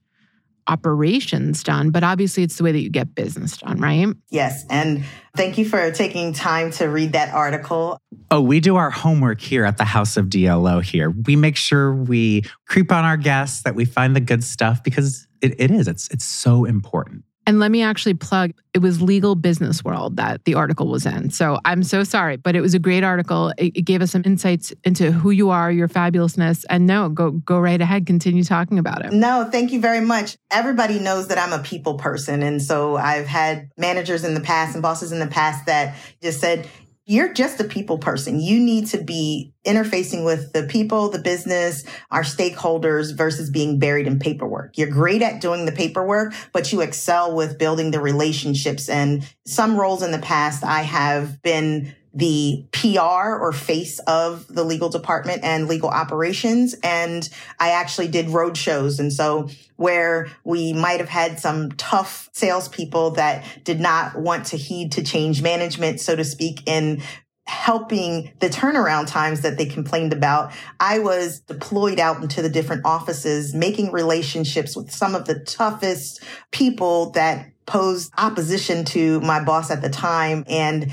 operations 0.66 1.62
done, 1.62 1.90
but 1.90 2.02
obviously 2.02 2.42
it's 2.42 2.56
the 2.56 2.64
way 2.64 2.72
that 2.72 2.80
you 2.80 2.88
get 2.88 3.14
business 3.14 3.58
done, 3.58 3.78
right? 3.80 4.08
Yes. 4.30 4.64
And 4.70 5.04
thank 5.36 5.58
you 5.58 5.68
for 5.68 5.90
taking 5.90 6.32
time 6.32 6.70
to 6.72 6.86
read 6.86 7.12
that 7.12 7.34
article. 7.34 7.98
Oh, 8.30 8.40
we 8.40 8.60
do 8.60 8.76
our 8.76 8.90
homework 8.90 9.40
here 9.40 9.64
at 9.64 9.76
the 9.76 9.84
House 9.84 10.16
of 10.16 10.26
DLO 10.26 10.82
here. 10.82 11.10
We 11.10 11.36
make 11.36 11.56
sure 11.56 11.92
we 11.94 12.44
creep 12.66 12.90
on 12.90 13.04
our 13.04 13.16
guests, 13.16 13.62
that 13.64 13.74
we 13.74 13.84
find 13.84 14.16
the 14.16 14.20
good 14.20 14.42
stuff 14.42 14.82
because 14.82 15.26
it, 15.42 15.54
it 15.58 15.70
is. 15.70 15.86
It's 15.86 16.08
it's 16.08 16.24
so 16.24 16.64
important. 16.64 17.24
And 17.50 17.58
let 17.58 17.72
me 17.72 17.82
actually 17.82 18.14
plug 18.14 18.52
it 18.74 18.78
was 18.78 19.02
Legal 19.02 19.34
Business 19.34 19.82
World 19.82 20.18
that 20.18 20.44
the 20.44 20.54
article 20.54 20.86
was 20.86 21.04
in. 21.04 21.30
So 21.30 21.58
I'm 21.64 21.82
so 21.82 22.04
sorry, 22.04 22.36
but 22.36 22.54
it 22.54 22.60
was 22.60 22.74
a 22.74 22.78
great 22.78 23.02
article. 23.02 23.52
It, 23.58 23.78
it, 23.78 23.82
gave 23.82 24.02
us 24.02 24.12
some 24.12 24.22
insights 24.24 24.72
into 24.84 25.10
who 25.10 25.32
you 25.32 25.50
are, 25.50 25.72
your 25.72 25.88
fabulousness. 25.88 26.64
And 26.70 26.86
no, 26.86 27.08
go 27.08 27.32
go 27.32 27.58
right 27.58 27.80
ahead, 27.80 28.06
continue 28.06 28.44
talking 28.44 28.78
about 28.78 29.04
it. 29.04 29.12
No, 29.12 29.48
thank 29.50 29.72
you 29.72 29.80
very 29.80 30.00
much. 30.00 30.36
Everybody 30.52 31.00
knows 31.00 31.26
that 31.26 31.38
I'm 31.38 31.52
a 31.52 31.60
people 31.60 31.94
person. 31.94 32.44
And 32.44 32.62
so 32.62 32.96
I've 32.96 33.26
had 33.26 33.68
managers 33.76 34.22
in 34.22 34.34
the 34.34 34.40
past 34.40 34.76
and 34.76 34.82
bosses 34.82 35.10
in 35.10 35.18
the 35.18 35.26
past 35.26 35.66
that 35.66 35.96
just 36.22 36.38
said, 36.38 36.68
you're 37.10 37.32
just 37.32 37.58
a 37.58 37.64
people 37.64 37.98
person. 37.98 38.38
You 38.38 38.60
need 38.60 38.86
to 38.88 38.98
be 39.02 39.52
interfacing 39.66 40.24
with 40.24 40.52
the 40.52 40.62
people, 40.62 41.08
the 41.08 41.18
business, 41.18 41.82
our 42.12 42.22
stakeholders 42.22 43.16
versus 43.16 43.50
being 43.50 43.80
buried 43.80 44.06
in 44.06 44.20
paperwork. 44.20 44.78
You're 44.78 44.90
great 44.90 45.20
at 45.20 45.40
doing 45.40 45.66
the 45.66 45.72
paperwork, 45.72 46.32
but 46.52 46.72
you 46.72 46.82
excel 46.82 47.34
with 47.34 47.58
building 47.58 47.90
the 47.90 48.00
relationships. 48.00 48.88
And 48.88 49.28
some 49.44 49.76
roles 49.76 50.04
in 50.04 50.12
the 50.12 50.20
past, 50.20 50.62
I 50.62 50.82
have 50.82 51.42
been 51.42 51.96
the 52.12 52.64
PR 52.72 53.36
or 53.38 53.52
face 53.52 53.98
of 54.00 54.46
the 54.48 54.64
legal 54.64 54.88
department 54.88 55.44
and 55.44 55.68
legal 55.68 55.88
operations. 55.88 56.74
And 56.82 57.28
I 57.58 57.70
actually 57.70 58.08
did 58.08 58.30
road 58.30 58.56
shows. 58.56 58.98
And 58.98 59.12
so 59.12 59.48
where 59.76 60.28
we 60.44 60.72
might 60.72 61.00
have 61.00 61.08
had 61.08 61.38
some 61.38 61.72
tough 61.72 62.28
salespeople 62.32 63.12
that 63.12 63.44
did 63.64 63.80
not 63.80 64.18
want 64.18 64.46
to 64.46 64.56
heed 64.56 64.92
to 64.92 65.02
change 65.02 65.42
management, 65.42 66.00
so 66.00 66.16
to 66.16 66.24
speak, 66.24 66.62
in 66.66 67.02
helping 67.46 68.32
the 68.38 68.48
turnaround 68.48 69.08
times 69.08 69.40
that 69.40 69.58
they 69.58 69.66
complained 69.66 70.12
about. 70.12 70.52
I 70.78 71.00
was 71.00 71.40
deployed 71.40 71.98
out 71.98 72.22
into 72.22 72.42
the 72.42 72.48
different 72.48 72.82
offices, 72.84 73.54
making 73.54 73.90
relationships 73.90 74.76
with 74.76 74.90
some 74.92 75.16
of 75.16 75.24
the 75.24 75.40
toughest 75.40 76.22
people 76.52 77.10
that 77.10 77.50
posed 77.66 78.12
opposition 78.16 78.84
to 78.84 79.20
my 79.20 79.42
boss 79.42 79.70
at 79.70 79.82
the 79.82 79.90
time 79.90 80.44
and 80.48 80.92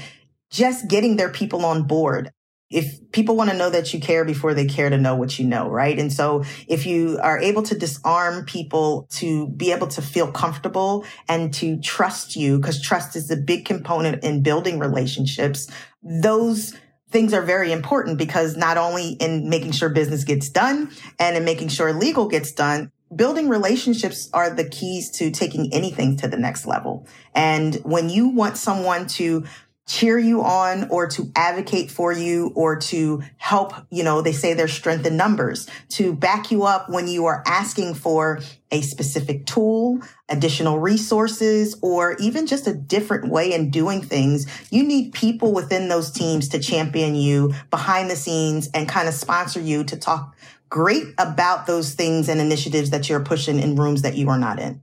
just 0.49 0.87
getting 0.87 1.17
their 1.17 1.29
people 1.29 1.65
on 1.65 1.83
board. 1.83 2.31
If 2.69 3.11
people 3.13 3.37
want 3.37 3.49
to 3.49 3.55
know 3.55 3.69
that 3.69 3.93
you 3.93 4.01
care 4.01 4.25
before 4.25 4.53
they 4.53 4.65
care 4.65 4.89
to 4.89 4.97
know 4.97 5.15
what 5.15 5.39
you 5.39 5.47
know, 5.47 5.69
right? 5.69 5.97
And 5.97 6.11
so 6.11 6.43
if 6.67 6.85
you 6.85 7.17
are 7.23 7.39
able 7.39 7.63
to 7.63 7.77
disarm 7.77 8.43
people 8.43 9.07
to 9.11 9.47
be 9.47 9.71
able 9.71 9.87
to 9.87 10.01
feel 10.01 10.29
comfortable 10.31 11.05
and 11.29 11.53
to 11.55 11.79
trust 11.79 12.35
you, 12.35 12.57
because 12.57 12.81
trust 12.81 13.15
is 13.15 13.31
a 13.31 13.37
big 13.37 13.63
component 13.63 14.21
in 14.21 14.43
building 14.43 14.79
relationships, 14.79 15.69
those 16.03 16.75
things 17.09 17.33
are 17.33 17.41
very 17.41 17.71
important 17.71 18.17
because 18.17 18.57
not 18.57 18.77
only 18.77 19.11
in 19.11 19.47
making 19.47 19.71
sure 19.71 19.87
business 19.87 20.25
gets 20.25 20.49
done 20.49 20.91
and 21.19 21.37
in 21.37 21.45
making 21.45 21.69
sure 21.69 21.93
legal 21.93 22.27
gets 22.27 22.51
done, 22.51 22.91
building 23.15 23.47
relationships 23.47 24.29
are 24.33 24.49
the 24.49 24.67
keys 24.67 25.09
to 25.11 25.31
taking 25.31 25.73
anything 25.73 26.17
to 26.17 26.27
the 26.27 26.37
next 26.37 26.65
level. 26.65 27.07
And 27.33 27.75
when 27.83 28.09
you 28.09 28.27
want 28.27 28.57
someone 28.57 29.07
to 29.07 29.45
cheer 29.87 30.19
you 30.19 30.43
on 30.43 30.89
or 30.89 31.07
to 31.07 31.31
advocate 31.35 31.89
for 31.89 32.11
you 32.11 32.51
or 32.55 32.75
to 32.75 33.23
help, 33.37 33.73
you 33.89 34.03
know, 34.03 34.21
they 34.21 34.33
say 34.33 34.53
there's 34.53 34.73
strength 34.73 35.05
in 35.05 35.15
numbers 35.15 35.67
to 35.89 36.13
back 36.13 36.51
you 36.51 36.63
up 36.63 36.89
when 36.89 37.07
you 37.07 37.25
are 37.25 37.41
asking 37.47 37.95
for 37.95 38.39
a 38.69 38.81
specific 38.81 39.45
tool, 39.45 39.99
additional 40.27 40.77
resources, 40.77 41.77
or 41.81 42.17
even 42.19 42.45
just 42.45 42.67
a 42.67 42.73
different 42.73 43.29
way 43.29 43.53
in 43.53 43.71
doing 43.71 44.01
things. 44.01 44.45
You 44.69 44.83
need 44.83 45.13
people 45.13 45.53
within 45.53 45.87
those 45.87 46.11
teams 46.11 46.49
to 46.49 46.59
champion 46.59 47.15
you 47.15 47.53
behind 47.71 48.09
the 48.09 48.17
scenes 48.17 48.69
and 48.73 48.89
kind 48.89 49.07
of 49.07 49.13
sponsor 49.13 49.61
you 49.61 49.85
to 49.85 49.97
talk 49.97 50.35
great 50.69 51.07
about 51.17 51.65
those 51.65 51.93
things 51.93 52.27
and 52.27 52.41
initiatives 52.41 52.89
that 52.89 53.07
you're 53.07 53.23
pushing 53.23 53.57
in 53.57 53.77
rooms 53.77 54.01
that 54.01 54.15
you 54.15 54.29
are 54.29 54.37
not 54.37 54.59
in. 54.59 54.81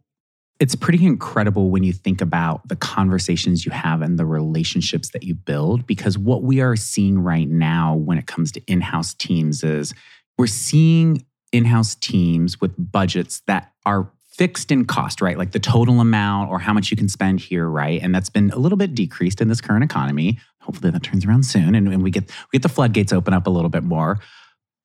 It's 0.61 0.77
pretty 0.77 1.05
incredible 1.05 1.71
when 1.71 1.83
you 1.83 1.93
think 1.93 2.21
about 2.21 2.69
the 2.69 2.77
conversations 2.77 3.67
you 3.67 3.73
have 3.73 4.03
and 4.03 4.19
the 4.19 4.25
relationships 4.27 5.11
that 5.11 5.25
you 5.25 5.35
build, 5.35 5.87
because 5.87 6.17
what 6.17 6.43
we 6.43 6.61
are 6.61 6.77
seeing 6.77 7.19
right 7.19 7.49
now 7.49 7.97
when 7.97 8.19
it 8.19 8.27
comes 8.27 8.53
to 8.53 8.62
in 8.67 8.81
house 8.81 9.14
teams 9.14 9.64
is 9.64 9.95
we're 10.38 10.47
seeing 10.47 11.25
in 11.53 11.64
house 11.64 11.97
teams 11.97 12.61
with 12.61 12.73
budgets 12.79 13.43
that 13.47 13.73
are 13.85 14.11
fixed 14.25 14.73
in 14.73 14.85
cost, 14.85 15.21
right? 15.21 15.38
Like 15.38 15.53
the 15.53 15.61
total 15.61 16.01
amount 16.01 16.51
or 16.51 16.59
how 16.59 16.73
much 16.73 16.90
you 16.90 16.97
can 16.97 17.09
spend 17.09 17.40
here, 17.40 17.69
right? 17.69 18.01
And 18.03 18.14
that's 18.14 18.31
been 18.31 18.51
a 18.51 18.59
little 18.59 18.79
bit 18.79 18.95
decreased 18.95 19.40
in 19.40 19.49
this 19.49 19.61
current 19.61 19.85
economy. 19.85 20.38
Hopefully 20.61 20.90
that 20.90 21.03
turns 21.03 21.25
around 21.25 21.45
soon 21.45 21.75
and, 21.75 21.88
and 21.88 22.03
we 22.03 22.11
get 22.11 22.25
we 22.53 22.59
get 22.59 22.62
the 22.62 22.69
floodgates 22.69 23.12
open 23.12 23.35
up 23.35 23.47
a 23.47 23.51
little 23.51 23.71
bit 23.71 23.85
more. 23.85 24.19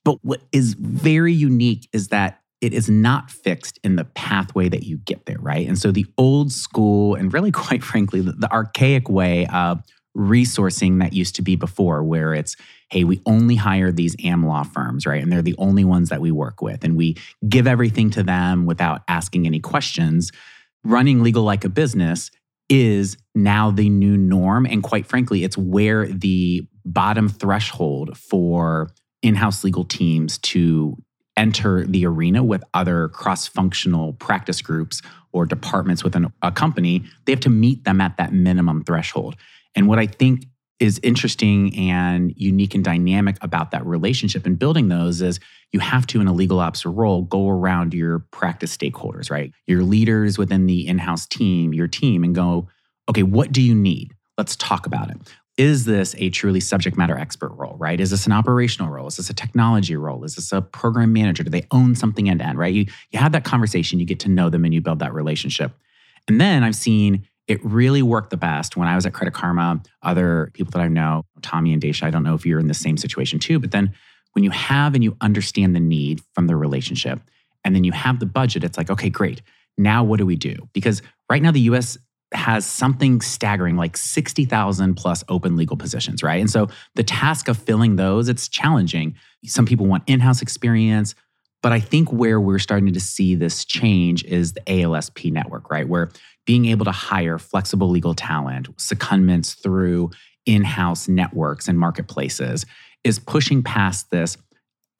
But 0.06 0.18
what 0.24 0.42
is 0.52 0.74
very 0.74 1.34
unique 1.34 1.90
is 1.94 2.10
that 2.10 2.42
it 2.62 2.74
is 2.74 2.90
not 2.90 3.32
fixed 3.32 3.80
in 3.84 3.96
the 3.96 4.04
pathway 4.04 4.70
that 4.70 4.84
you 4.84 4.98
get 4.98 5.26
there, 5.26 5.40
right? 5.40 5.68
And 5.68 5.78
so 5.78 5.92
the 5.92 6.06
old 6.18 6.52
school, 6.52 7.16
and 7.16 7.34
really 7.34 7.52
quite 7.70 7.84
frankly, 7.84 8.22
the, 8.22 8.34
the 8.34 8.52
archaic 8.52 9.10
way 9.10 9.48
of 9.48 9.82
resourcing 10.18 11.00
that 11.00 11.14
used 11.14 11.36
to 11.36 11.42
be 11.42 11.56
before, 11.56 12.04
where 12.04 12.34
it's, 12.34 12.56
hey, 12.92 13.04
we 13.04 13.22
only 13.26 13.56
hire 13.56 13.92
these 13.92 14.16
AmLaw 14.18 14.66
firms, 14.68 15.06
right? 15.06 15.22
And 15.22 15.32
they're 15.32 15.42
the 15.42 15.56
only 15.58 15.86
ones 15.86 16.10
that 16.10 16.20
we 16.20 16.32
work 16.32 16.62
with, 16.62 16.84
and 16.84 16.98
we 16.98 17.16
give 17.48 17.68
everything 17.68 18.10
to 18.12 18.24
them 18.24 18.66
without 18.66 19.04
asking 19.08 19.46
any 19.46 19.60
questions. 19.60 20.32
Running 20.84 21.22
legal 21.22 21.44
like 21.44 21.64
a 21.64 21.70
business 21.70 22.32
is 22.70 23.18
now 23.34 23.72
the 23.72 23.90
new 23.90 24.18
norm. 24.18 24.66
And 24.66 24.84
quite 24.84 25.06
frankly, 25.06 25.44
it's 25.44 25.58
where 25.58 26.08
the 26.08 26.68
bottom 26.86 27.28
threshold 27.28 28.18
for 28.18 28.90
in 29.22 29.36
house 29.36 29.64
legal 29.64 29.84
teams 29.84 30.38
to 30.38 30.96
enter 31.40 31.86
the 31.86 32.06
arena 32.06 32.44
with 32.44 32.62
other 32.74 33.08
cross 33.08 33.48
functional 33.48 34.14
practice 34.14 34.62
groups 34.62 35.02
or 35.32 35.46
departments 35.46 36.04
within 36.04 36.32
a 36.42 36.52
company, 36.52 37.04
they 37.26 37.32
have 37.32 37.40
to 37.40 37.50
meet 37.50 37.86
them 37.86 38.02
at 38.02 38.18
that 38.18 38.34
minimum 38.34 38.84
threshold. 38.84 39.38
And 39.74 39.88
what 39.88 40.00
I 40.00 40.06
think 40.06 40.46
is 40.82 41.00
interesting 41.02 41.76
and 41.78 42.34
unique 42.36 42.76
and 42.76 42.84
dynamic 42.84 43.38
about 43.42 43.72
that 43.72 43.86
relationship 43.86 44.46
and 44.46 44.60
building 44.60 44.90
those 44.90 45.22
is 45.22 45.40
you 45.72 45.80
have 45.80 46.06
to, 46.08 46.20
in 46.20 46.28
a 46.28 46.34
legal 46.34 46.60
ops 46.60 46.86
role, 46.86 47.22
go 47.22 47.48
around 47.48 47.94
your 47.94 48.20
practice 48.32 48.76
stakeholders, 48.76 49.32
right? 49.32 49.54
Your 49.66 49.84
leaders 49.84 50.38
within 50.38 50.68
the 50.68 50.88
in 50.88 50.98
house 50.98 51.26
team, 51.26 51.74
your 51.74 51.88
team, 51.88 52.24
and 52.24 52.36
go, 52.36 52.68
okay, 53.10 53.24
what 53.24 53.52
do 53.52 53.62
you 53.62 53.76
need? 53.76 54.14
Let's 54.38 54.56
talk 54.58 54.86
about 54.86 55.10
it 55.10 55.18
is 55.60 55.84
this 55.84 56.16
a 56.18 56.30
truly 56.30 56.62
subject 56.62 56.96
matter 56.96 57.18
expert 57.18 57.50
role, 57.50 57.76
right? 57.78 58.00
Is 58.00 58.12
this 58.12 58.26
an 58.26 58.32
operational 58.32 58.90
role? 58.90 59.08
Is 59.08 59.18
this 59.18 59.30
a 59.30 59.34
technology 59.34 59.98
role? 59.98 60.24
Is 60.24 60.36
this 60.36 60.54
a 60.54 60.62
program 60.62 61.12
manager? 61.12 61.44
Do 61.44 61.50
they 61.50 61.68
own 61.72 61.96
something 61.96 62.30
end 62.30 62.40
to 62.40 62.46
end, 62.46 62.58
right? 62.58 62.74
You, 62.74 62.86
you 63.12 63.20
have 63.20 63.34
that 63.34 63.44
conversation, 63.44 64.00
you 64.00 64.06
get 64.06 64.22
to 64.22 64.30
know 64.30 64.50
them, 64.50 64.64
and 64.64 64.74
you 64.74 64.80
build 64.80 65.00
that 65.00 65.14
relationship. 65.14 65.74
And 66.30 66.40
then 66.40 66.64
I've 66.64 66.78
seen 66.78 67.28
it 67.50 67.64
really 67.66 68.02
work 68.02 68.30
the 68.30 68.38
best 68.38 68.78
when 68.78 68.88
I 68.88 68.96
was 68.96 69.06
at 69.06 69.12
Credit 69.12 69.34
Karma, 69.34 69.82
other 70.02 70.50
people 70.54 70.72
that 70.72 70.82
I 70.82 70.88
know, 70.88 71.26
Tommie 71.42 71.74
and 71.74 71.82
Deisha, 71.82 72.04
I 72.04 72.10
don't 72.10 72.24
know 72.24 72.36
if 72.36 72.46
you're 72.46 72.60
in 72.60 72.68
the 72.68 72.74
same 72.74 72.96
situation 72.96 73.38
too, 73.38 73.60
but 73.60 73.72
then 73.72 73.94
when 74.34 74.46
you 74.46 74.52
have 74.52 74.96
and 74.96 75.04
you 75.04 75.18
understand 75.20 75.76
the 75.76 75.82
need 75.82 76.22
from 76.36 76.48
the 76.48 76.56
relationship, 76.56 77.20
and 77.66 77.76
then 77.76 77.84
you 77.84 77.92
have 77.92 78.20
the 78.20 78.26
budget, 78.26 78.64
it's 78.64 78.78
like, 78.78 78.90
okay, 78.90 79.10
great. 79.10 79.42
Now 79.78 80.06
what 80.06 80.20
do 80.20 80.26
we 80.26 80.38
do? 80.38 80.70
Because 80.72 81.02
right 81.30 81.42
now 81.42 81.52
the 81.52 81.62
US 81.62 81.98
has 82.34 82.66
something 82.66 83.22
staggering 83.22 83.76
like 83.76 83.98
60,000 83.98 84.96
plus 84.96 85.24
open 85.30 85.56
legal 85.56 85.76
positions, 85.76 86.22
right? 86.22 86.40
And 86.40 86.50
so 86.50 86.68
the 86.96 87.04
task 87.04 87.48
of 87.48 87.58
filling 87.58 87.96
those, 87.96 88.30
it's 88.30 88.48
challenging. 88.48 89.16
Some 89.46 89.66
people 89.66 89.88
want 89.88 90.04
in-house 90.08 90.42
experience, 90.42 91.16
but 91.62 91.72
I 91.72 91.80
think 91.80 92.12
where 92.12 92.40
we're 92.40 92.60
starting 92.60 92.94
to 92.94 93.00
see 93.00 93.36
this 93.36 93.66
change 93.66 94.24
is 94.26 94.54
the 94.54 94.62
ALSP 94.62 95.32
network, 95.32 95.70
right? 95.72 95.88
Where 95.88 96.10
being 96.46 96.66
able 96.66 96.86
to 96.86 96.92
hire 96.92 97.38
flexible 97.38 97.90
legal 97.90 98.14
talent, 98.14 98.76
secondments 98.78 99.62
through 99.62 100.12
in-house 100.46 101.08
networks 101.08 101.68
and 101.68 101.80
marketplaces 101.80 102.66
is 103.04 103.20
pushing 103.20 103.64
past 103.64 104.12
this 104.12 104.38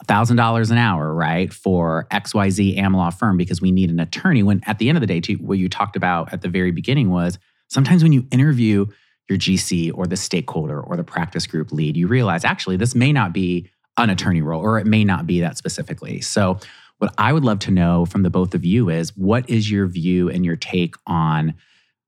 $1,000 0.06 0.72
an 0.72 0.78
hour, 0.78 1.14
right, 1.14 1.52
for 1.54 2.08
XYZ 2.12 2.78
AmLaw 2.78 3.14
firm 3.14 3.38
because 3.38 3.62
we 3.62 3.72
need 3.72 3.90
an 3.90 4.00
attorney. 4.00 4.44
When 4.44 4.62
at 4.66 4.80
the 4.80 4.90
end 4.90 4.98
of 4.98 5.02
the 5.02 5.08
day, 5.08 5.20
too, 5.20 5.36
what 5.36 5.58
you 5.58 5.68
talked 5.70 5.96
about 5.96 6.32
at 6.32 6.42
the 6.42 6.50
very 6.50 6.72
beginning 6.72 7.10
was 7.10 7.38
sometimes 7.68 8.04
when 8.04 8.14
you 8.14 8.26
interview 8.32 8.86
your 9.28 9.38
GC 9.38 9.92
or 9.94 10.08
the 10.08 10.18
stakeholder 10.18 10.80
or 10.80 10.96
the 10.96 11.04
practice 11.04 11.46
group 11.46 11.72
lead, 11.72 11.98
you 11.98 12.08
realize 12.08 12.44
actually 12.44 12.78
this 12.78 12.96
may 12.96 13.12
not 13.12 13.34
be 13.34 13.70
an 13.98 14.10
attorney 14.10 14.42
role 14.42 14.62
or 14.62 14.80
it 14.80 14.88
may 14.88 15.04
not 15.04 15.28
be 15.28 15.42
that 15.42 15.58
specifically. 15.58 16.22
So, 16.22 16.60
what 17.00 17.14
I 17.18 17.32
would 17.32 17.46
love 17.46 17.60
to 17.60 17.72
know 17.72 18.06
from 18.06 18.24
the 18.24 18.30
both 18.30 18.54
of 18.54 18.66
you 18.66 18.90
is 18.90 19.16
what 19.16 19.50
is 19.50 19.72
your 19.72 19.88
view 19.88 20.30
and 20.30 20.44
your 20.44 20.58
take 20.58 20.96
on 21.08 21.54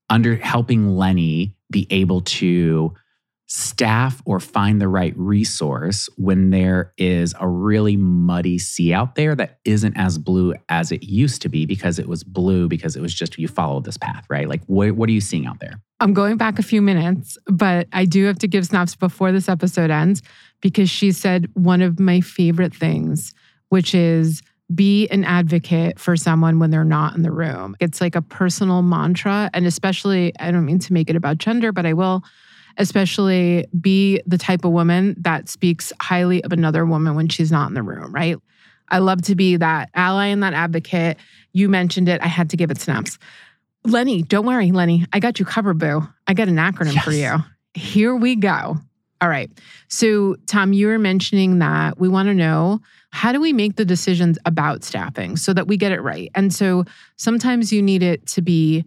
under 0.10 0.36
helping 0.36 0.97
Lenny 0.97 1.56
be 1.71 1.88
able 1.89 2.19
to 2.21 2.93
staff 3.53 4.21
or 4.23 4.39
find 4.39 4.79
the 4.79 4.87
right 4.87 5.13
resource 5.17 6.07
when 6.15 6.51
there 6.51 6.93
is 6.97 7.35
a 7.37 7.45
really 7.45 7.97
muddy 7.97 8.57
sea 8.57 8.93
out 8.93 9.15
there 9.15 9.35
that 9.35 9.59
isn't 9.65 9.97
as 9.97 10.17
blue 10.17 10.53
as 10.69 10.89
it 10.89 11.03
used 11.03 11.41
to 11.41 11.49
be 11.49 11.65
because 11.65 11.99
it 11.99 12.07
was 12.07 12.23
blue 12.23 12.69
because 12.69 12.95
it 12.95 13.01
was 13.01 13.13
just 13.13 13.37
you 13.37 13.49
followed 13.49 13.83
this 13.83 13.97
path, 13.97 14.25
right? 14.29 14.47
Like, 14.47 14.63
what, 14.67 14.93
what 14.93 15.09
are 15.09 15.11
you 15.11 15.19
seeing 15.19 15.45
out 15.45 15.59
there? 15.59 15.81
I'm 15.99 16.13
going 16.13 16.37
back 16.37 16.59
a 16.59 16.63
few 16.63 16.81
minutes, 16.81 17.37
but 17.45 17.87
I 17.91 18.05
do 18.05 18.23
have 18.23 18.39
to 18.39 18.47
give 18.47 18.65
snaps 18.65 18.95
before 18.95 19.33
this 19.33 19.49
episode 19.49 19.91
ends 19.91 20.21
because 20.61 20.89
she 20.89 21.11
said 21.11 21.49
one 21.53 21.81
of 21.81 21.99
my 21.99 22.21
favorite 22.21 22.73
things, 22.73 23.33
which 23.67 23.93
is 23.93 24.41
be 24.73 25.09
an 25.09 25.25
advocate 25.25 25.99
for 25.99 26.15
someone 26.15 26.57
when 26.57 26.69
they're 26.69 26.85
not 26.85 27.17
in 27.17 27.21
the 27.21 27.31
room. 27.31 27.75
It's 27.81 27.99
like 27.99 28.15
a 28.15 28.21
personal 28.21 28.81
mantra. 28.81 29.49
And 29.53 29.65
especially, 29.65 30.31
I 30.39 30.51
don't 30.51 30.65
mean 30.65 30.79
to 30.79 30.93
make 30.93 31.09
it 31.09 31.17
about 31.17 31.37
gender, 31.37 31.73
but 31.73 31.85
I 31.85 31.91
will 31.91 32.23
especially 32.77 33.65
be 33.79 34.21
the 34.25 34.38
type 34.38 34.65
of 34.65 34.71
woman 34.71 35.15
that 35.19 35.49
speaks 35.49 35.91
highly 36.01 36.43
of 36.43 36.51
another 36.51 36.86
woman 36.86 37.15
when 37.15 37.27
she's 37.27 37.51
not 37.51 37.67
in 37.67 37.73
the 37.73 37.84
room, 37.84 38.13
right? 38.13 38.38
I 38.89 38.99
love 38.99 39.21
to 39.23 39.36
be 39.36 39.55
that 39.57 39.89
ally 39.95 40.27
and 40.27 40.43
that 40.43 40.53
advocate. 40.53 41.17
You 41.53 41.69
mentioned 41.69 42.10
it. 42.10 42.21
I 42.21 42.27
had 42.27 42.49
to 42.51 42.57
give 42.57 42.71
it 42.71 42.79
snaps. 42.79 43.17
Lenny, 43.86 44.21
don't 44.21 44.45
worry, 44.45 44.71
Lenny. 44.71 45.05
I 45.12 45.19
got 45.19 45.39
you 45.39 45.45
covered, 45.45 45.79
boo. 45.79 46.07
I 46.27 46.34
got 46.34 46.47
an 46.47 46.57
acronym 46.57 46.93
yes. 46.93 47.03
for 47.03 47.12
you. 47.12 47.38
Here 47.73 48.15
we 48.15 48.36
go. 48.36 48.77
All 49.21 49.29
right. 49.29 49.51
So, 49.88 50.36
Tom, 50.47 50.73
you 50.73 50.88
were 50.88 50.99
mentioning 50.99 51.60
that 51.60 51.99
we 51.99 52.10
want 52.10 52.27
to 52.27 52.34
know 52.34 52.81
how 53.12 53.31
do 53.31 53.39
we 53.39 53.53
make 53.53 53.75
the 53.75 53.86
decisions 53.86 54.38
about 54.45 54.84
staffing 54.84 55.38
so 55.38 55.53
that 55.53 55.67
we 55.67 55.77
get 55.77 55.91
it 55.91 56.01
right? 56.01 56.31
And 56.34 56.53
so 56.53 56.86
sometimes 57.17 57.71
you 57.71 57.81
need 57.81 58.03
it 58.03 58.25
to 58.27 58.41
be 58.41 58.86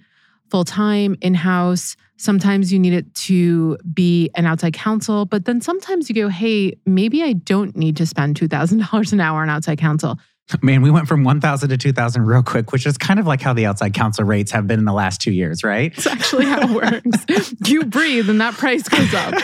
full 0.51 0.65
time, 0.65 1.17
in 1.21 1.35
house. 1.35 1.97
Sometimes 2.17 2.73
you 2.73 2.79
need 2.79 2.93
it 2.93 3.13
to 3.15 3.77
be 3.93 4.31
an 4.35 4.47
outside 4.47 4.73
counsel, 4.73 5.27
but 5.27 5.45
then 5.45 5.61
sometimes 5.61 6.09
you 6.09 6.15
go, 6.15 6.29
hey, 6.29 6.77
maybe 6.87 7.23
I 7.23 7.33
don't 7.33 7.77
need 7.77 7.97
to 7.97 8.07
spend 8.07 8.39
$2,000 8.39 9.13
an 9.13 9.21
hour 9.21 9.43
on 9.43 9.51
outside 9.51 9.79
counsel. 9.79 10.19
Man, 10.61 10.83
we 10.83 10.91
went 10.91 11.09
from 11.09 11.25
1,000 11.25 11.71
to 11.71 11.79
2,000 11.79 12.27
real 12.27 12.43
quick, 12.43 12.71
which 12.71 12.85
is 12.85 12.99
kind 12.99 13.19
of 13.19 13.27
like 13.27 13.41
how 13.41 13.55
the 13.55 13.65
outside 13.65 13.95
counsel 13.95 14.25
rates 14.25 14.53
have 14.53 14.67
been 14.67 14.79
in 14.79 14.85
the 14.85 14.93
last 14.93 15.23
two 15.23 15.33
years, 15.33 15.65
right? 15.65 15.91
It's 15.97 16.07
actually 16.07 16.45
how 16.45 16.61
it 16.61 17.05
works. 17.05 17.55
you 17.67 17.85
breathe 17.87 18.29
and 18.29 18.41
that 18.43 18.53
price 18.55 18.87
goes 18.87 19.15
up. 19.15 19.35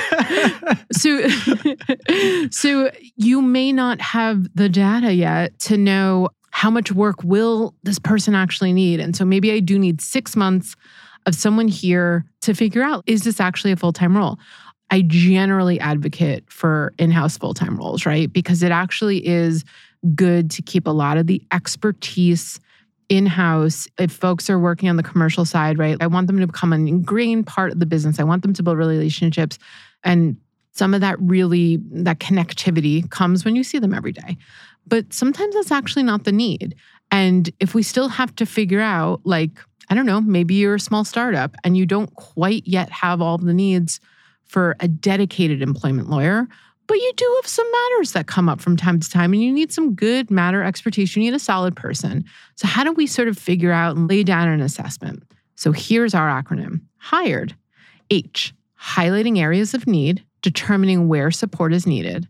so, 0.93 1.27
so 2.51 2.91
you 3.17 3.41
may 3.41 3.73
not 3.73 4.01
have 4.03 4.55
the 4.55 4.69
data 4.69 5.13
yet 5.15 5.59
to 5.61 5.79
know 5.79 6.29
how 6.51 6.71
much 6.71 6.93
work 6.93 7.25
will 7.25 7.75
this 7.83 7.99
person 7.99 8.35
actually 8.35 8.75
need. 8.75 9.01
And 9.01 9.17
so 9.17 9.25
maybe 9.25 9.53
I 9.53 9.61
do 9.61 9.79
need 9.79 10.03
six 10.03 10.37
months 10.37 10.77
of 11.27 11.35
someone 11.35 11.69
here 11.69 12.25
to 12.43 12.55
figure 12.55 12.83
out 12.83 13.05
is 13.07 13.23
this 13.23 13.41
actually 13.41 13.73
a 13.73 13.77
full 13.77 13.93
time 13.93 14.17
role? 14.17 14.39
I 14.91 15.03
generally 15.03 15.79
advocate 15.79 16.51
for 16.51 16.93
in 16.99 17.11
house 17.11 17.39
full 17.39 17.55
time 17.55 17.77
roles, 17.77 18.07
right? 18.07 18.33
Because 18.33 18.63
it 18.63 18.73
actually 18.73 19.27
is 19.27 19.65
good 20.15 20.51
to 20.53 20.63
keep 20.63 20.87
a 20.87 20.91
lot 20.91 21.17
of 21.17 21.27
the 21.27 21.43
expertise 21.53 22.59
in 23.09 23.27
house. 23.27 23.87
If 23.99 24.13
folks 24.13 24.51
are 24.51 24.59
working 24.59 24.89
on 24.89 24.97
the 24.97 25.03
commercial 25.03 25.45
side, 25.45 25.79
right? 25.79 25.97
I 26.01 26.07
want 26.07 26.27
them 26.27 26.39
to 26.41 26.47
become 26.47 26.73
an 26.73 26.89
ingrained 26.89 27.47
part 27.47 27.73
of 27.73 27.81
the 27.81 27.87
business. 27.87 28.19
I 28.19 28.25
want 28.25 28.43
them 28.43 28.53
to 28.55 28.63
build 28.63 28.79
relationships. 28.79 29.59
And 30.03 30.37
some 30.73 30.95
of 30.95 31.01
that 31.01 31.21
really, 31.21 31.79
that 31.91 32.21
connectivity 32.21 33.09
comes 33.11 33.45
when 33.45 33.57
you 33.57 33.65
see 33.65 33.79
them 33.79 33.95
every 33.95 34.13
day. 34.13 34.37
But 34.87 35.13
sometimes 35.13 35.55
that's 35.55 35.73
actually 35.73 36.05
not 36.05 36.25
the 36.25 36.33
need. 36.33 36.75
And 37.11 37.51
if 37.61 37.75
we 37.75 37.83
still 37.83 38.09
have 38.09 38.35
to 38.37 38.47
figure 38.47 38.81
out, 38.81 39.21
like, 39.25 39.61
I 39.91 39.95
don't 39.95 40.07
know, 40.07 40.21
maybe 40.21 40.55
you're 40.55 40.77
a 40.77 40.81
small 40.81 41.05
startup 41.05 41.57
and 41.65 41.77
you 41.77 41.85
don't 41.85 42.15
quite 42.15 42.67
yet 42.67 42.91
have 42.91 43.21
all 43.21 43.39
the 43.39 43.53
needs 43.53 44.01
for 44.47 44.77
a 44.79 44.87
dedicated 44.87 45.63
employment 45.63 46.09
lawyer, 46.09 46.47
but 46.87 46.95
you 46.97 47.13
do 47.17 47.39
have 47.41 47.49
some 47.49 47.71
matters 47.71 48.13
that 48.13 48.27
come 48.29 48.49
up 48.49 48.61
from 48.61 48.77
time 48.77 49.01
to 49.01 49.11
time 49.11 49.33
and 49.33 49.43
you 49.43 49.53
need 49.53 49.73
some 49.73 49.95
good 49.95 50.31
matter 50.31 50.63
expertise. 50.63 51.15
You 51.15 51.23
need 51.23 51.35
a 51.35 51.41
solid 51.41 51.75
person. 51.77 52.25
So, 52.55 52.67
how 52.67 52.85
do 52.85 52.93
we 52.93 53.07
sort 53.07 53.29
of 53.29 53.37
figure 53.37 53.73
out 53.73 53.97
and 53.97 54.09
lay 54.09 54.23
down 54.23 54.49
an 54.49 54.61
assessment? 54.61 55.23
So, 55.57 55.73
here's 55.73 56.15
our 56.15 56.29
acronym 56.29 56.81
HIRED 56.99 57.55
H, 58.11 58.55
highlighting 58.81 59.39
areas 59.39 59.75
of 59.75 59.87
need, 59.87 60.25
determining 60.43 61.07
where 61.09 61.31
support 61.31 61.73
is 61.73 61.87
needed. 61.87 62.27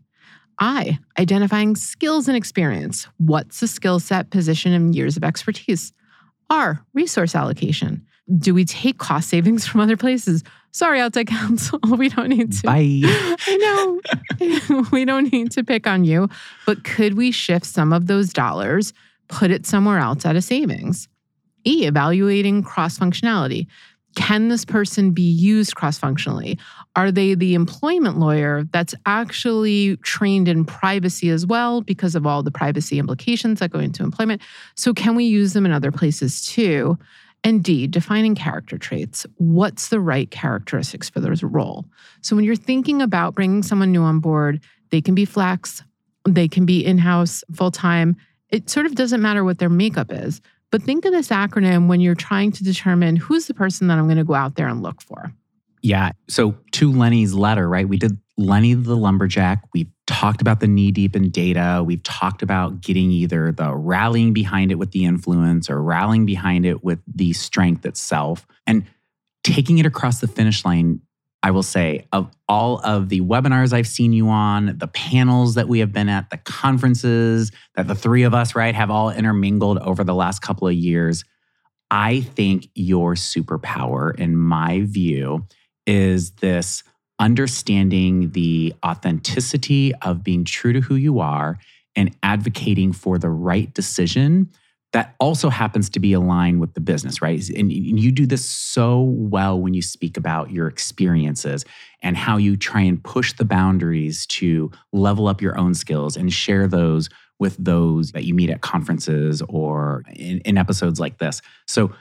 I, 0.59 0.99
identifying 1.17 1.75
skills 1.75 2.27
and 2.27 2.37
experience. 2.37 3.07
What's 3.17 3.61
the 3.61 3.67
skill 3.67 3.99
set, 3.99 4.29
position, 4.29 4.73
and 4.73 4.93
years 4.95 5.17
of 5.17 5.23
expertise? 5.23 5.91
R, 6.51 6.85
resource 6.93 7.33
allocation. 7.33 8.05
Do 8.37 8.53
we 8.53 8.65
take 8.65 8.97
cost 8.97 9.29
savings 9.29 9.65
from 9.65 9.79
other 9.79 9.95
places? 9.95 10.43
Sorry, 10.71 10.99
outside 10.99 11.27
counsel, 11.27 11.79
we 11.97 12.09
don't 12.09 12.27
need 12.27 12.51
to. 12.51 12.63
Bye. 12.63 13.01
I 13.03 14.01
know 14.41 14.85
we 14.91 15.05
don't 15.05 15.31
need 15.31 15.51
to 15.51 15.63
pick 15.63 15.87
on 15.87 16.03
you, 16.03 16.29
but 16.65 16.83
could 16.83 17.15
we 17.15 17.31
shift 17.31 17.65
some 17.65 17.93
of 17.93 18.07
those 18.07 18.33
dollars, 18.33 18.93
put 19.29 19.49
it 19.49 19.65
somewhere 19.65 19.99
else 19.99 20.25
at 20.25 20.35
a 20.35 20.41
savings? 20.41 21.07
E, 21.65 21.85
evaluating 21.85 22.63
cross 22.63 22.99
functionality. 22.99 23.67
Can 24.15 24.49
this 24.49 24.65
person 24.65 25.11
be 25.11 25.21
used 25.21 25.75
cross 25.75 25.97
functionally? 25.97 26.57
Are 26.95 27.11
they 27.11 27.33
the 27.33 27.53
employment 27.53 28.17
lawyer 28.17 28.63
that's 28.71 28.93
actually 29.05 29.97
trained 29.97 30.47
in 30.47 30.65
privacy 30.65 31.29
as 31.29 31.45
well 31.45 31.81
because 31.81 32.15
of 32.15 32.25
all 32.25 32.43
the 32.43 32.51
privacy 32.51 32.99
implications 32.99 33.59
that 33.59 33.71
go 33.71 33.79
into 33.79 34.03
employment? 34.03 34.41
So, 34.75 34.93
can 34.93 35.15
we 35.15 35.23
use 35.23 35.53
them 35.53 35.65
in 35.65 35.71
other 35.71 35.91
places 35.91 36.45
too? 36.45 36.97
And 37.43 37.63
D, 37.63 37.87
defining 37.87 38.35
character 38.35 38.77
traits. 38.77 39.25
What's 39.37 39.87
the 39.87 39.99
right 39.99 40.29
characteristics 40.29 41.09
for 41.09 41.19
this 41.19 41.41
role? 41.41 41.85
So, 42.21 42.35
when 42.35 42.43
you're 42.43 42.55
thinking 42.55 43.01
about 43.01 43.35
bringing 43.35 43.63
someone 43.63 43.91
new 43.91 44.03
on 44.03 44.19
board, 44.19 44.61
they 44.89 45.01
can 45.01 45.15
be 45.15 45.25
flex, 45.25 45.83
they 46.27 46.47
can 46.47 46.65
be 46.65 46.85
in 46.85 46.97
house 46.97 47.43
full 47.53 47.71
time. 47.71 48.17
It 48.49 48.69
sort 48.69 48.85
of 48.85 48.95
doesn't 48.95 49.21
matter 49.21 49.45
what 49.45 49.59
their 49.59 49.69
makeup 49.69 50.11
is. 50.11 50.41
But 50.71 50.81
think 50.83 51.05
of 51.05 51.11
this 51.11 51.29
acronym 51.29 51.87
when 51.87 51.99
you're 51.99 52.15
trying 52.15 52.51
to 52.53 52.63
determine 52.63 53.17
who's 53.17 53.47
the 53.47 53.53
person 53.53 53.87
that 53.87 53.97
I'm 53.97 54.05
going 54.05 54.17
to 54.17 54.23
go 54.23 54.33
out 54.33 54.55
there 54.55 54.67
and 54.67 54.81
look 54.81 55.01
for. 55.01 55.33
Yeah. 55.81 56.11
So 56.29 56.55
to 56.73 56.91
Lenny's 56.91 57.33
letter, 57.33 57.67
right? 57.67 57.87
We 57.87 57.97
did 57.97 58.17
Lenny 58.37 58.73
the 58.73 58.95
lumberjack. 58.95 59.63
We've 59.73 59.89
talked 60.07 60.41
about 60.41 60.59
the 60.59 60.67
knee 60.67 60.91
deep 60.91 61.15
in 61.15 61.29
data. 61.29 61.83
We've 61.85 62.03
talked 62.03 62.41
about 62.41 62.81
getting 62.81 63.11
either 63.11 63.51
the 63.51 63.73
rallying 63.73 64.33
behind 64.33 64.71
it 64.71 64.75
with 64.75 64.91
the 64.91 65.05
influence 65.05 65.69
or 65.69 65.81
rallying 65.81 66.25
behind 66.25 66.65
it 66.65 66.83
with 66.83 66.99
the 67.07 67.33
strength 67.33 67.85
itself 67.85 68.47
and 68.65 68.85
taking 69.43 69.77
it 69.79 69.85
across 69.85 70.21
the 70.21 70.27
finish 70.27 70.63
line. 70.63 71.01
I 71.43 71.51
will 71.51 71.63
say, 71.63 72.05
of 72.11 72.31
all 72.47 72.79
of 72.83 73.09
the 73.09 73.21
webinars 73.21 73.73
I've 73.73 73.87
seen 73.87 74.13
you 74.13 74.29
on, 74.29 74.77
the 74.77 74.87
panels 74.87 75.55
that 75.55 75.67
we 75.67 75.79
have 75.79 75.91
been 75.91 76.07
at, 76.07 76.29
the 76.29 76.37
conferences 76.37 77.51
that 77.75 77.87
the 77.87 77.95
three 77.95 78.23
of 78.23 78.33
us, 78.33 78.55
right, 78.55 78.75
have 78.75 78.91
all 78.91 79.09
intermingled 79.09 79.79
over 79.79 80.03
the 80.03 80.13
last 80.13 80.41
couple 80.41 80.67
of 80.67 80.75
years, 80.75 81.23
I 81.89 82.21
think 82.21 82.67
your 82.75 83.15
superpower, 83.15 84.17
in 84.17 84.37
my 84.37 84.81
view, 84.81 85.47
is 85.87 86.31
this 86.33 86.83
understanding 87.19 88.31
the 88.31 88.73
authenticity 88.85 89.93
of 89.95 90.23
being 90.23 90.45
true 90.45 90.73
to 90.73 90.81
who 90.81 90.95
you 90.95 91.19
are 91.19 91.57
and 91.95 92.15
advocating 92.23 92.93
for 92.93 93.17
the 93.17 93.29
right 93.29 93.73
decision 93.73 94.49
that 94.93 95.15
also 95.19 95.49
happens 95.49 95.89
to 95.89 95.99
be 95.99 96.13
aligned 96.13 96.59
with 96.59 96.73
the 96.73 96.81
business, 96.81 97.21
right? 97.21 97.47
And 97.49 97.71
you 97.71 98.11
do 98.11 98.25
this 98.25 98.45
so 98.45 99.01
well 99.01 99.59
when 99.59 99.73
you 99.73 99.81
speak 99.81 100.17
about 100.17 100.51
your 100.51 100.67
experiences 100.67 101.63
and 102.01 102.17
how 102.17 102.37
you 102.37 102.57
try 102.57 102.81
and 102.81 103.01
push 103.01 103.33
the 103.33 103.45
boundaries 103.45 104.25
to 104.27 104.69
level 104.91 105.27
up 105.27 105.41
your 105.41 105.57
own 105.57 105.73
skills 105.73 106.17
and 106.17 106.31
share 106.31 106.67
those 106.67 107.09
with 107.39 107.55
those 107.57 108.11
that 108.11 108.25
you 108.25 108.33
meet 108.33 108.49
at 108.49 108.61
conferences 108.61 109.41
or 109.47 110.03
in, 110.13 110.39
in 110.41 110.57
episodes 110.57 110.99
like 110.99 111.17
this. 111.17 111.41
So, 111.67 111.93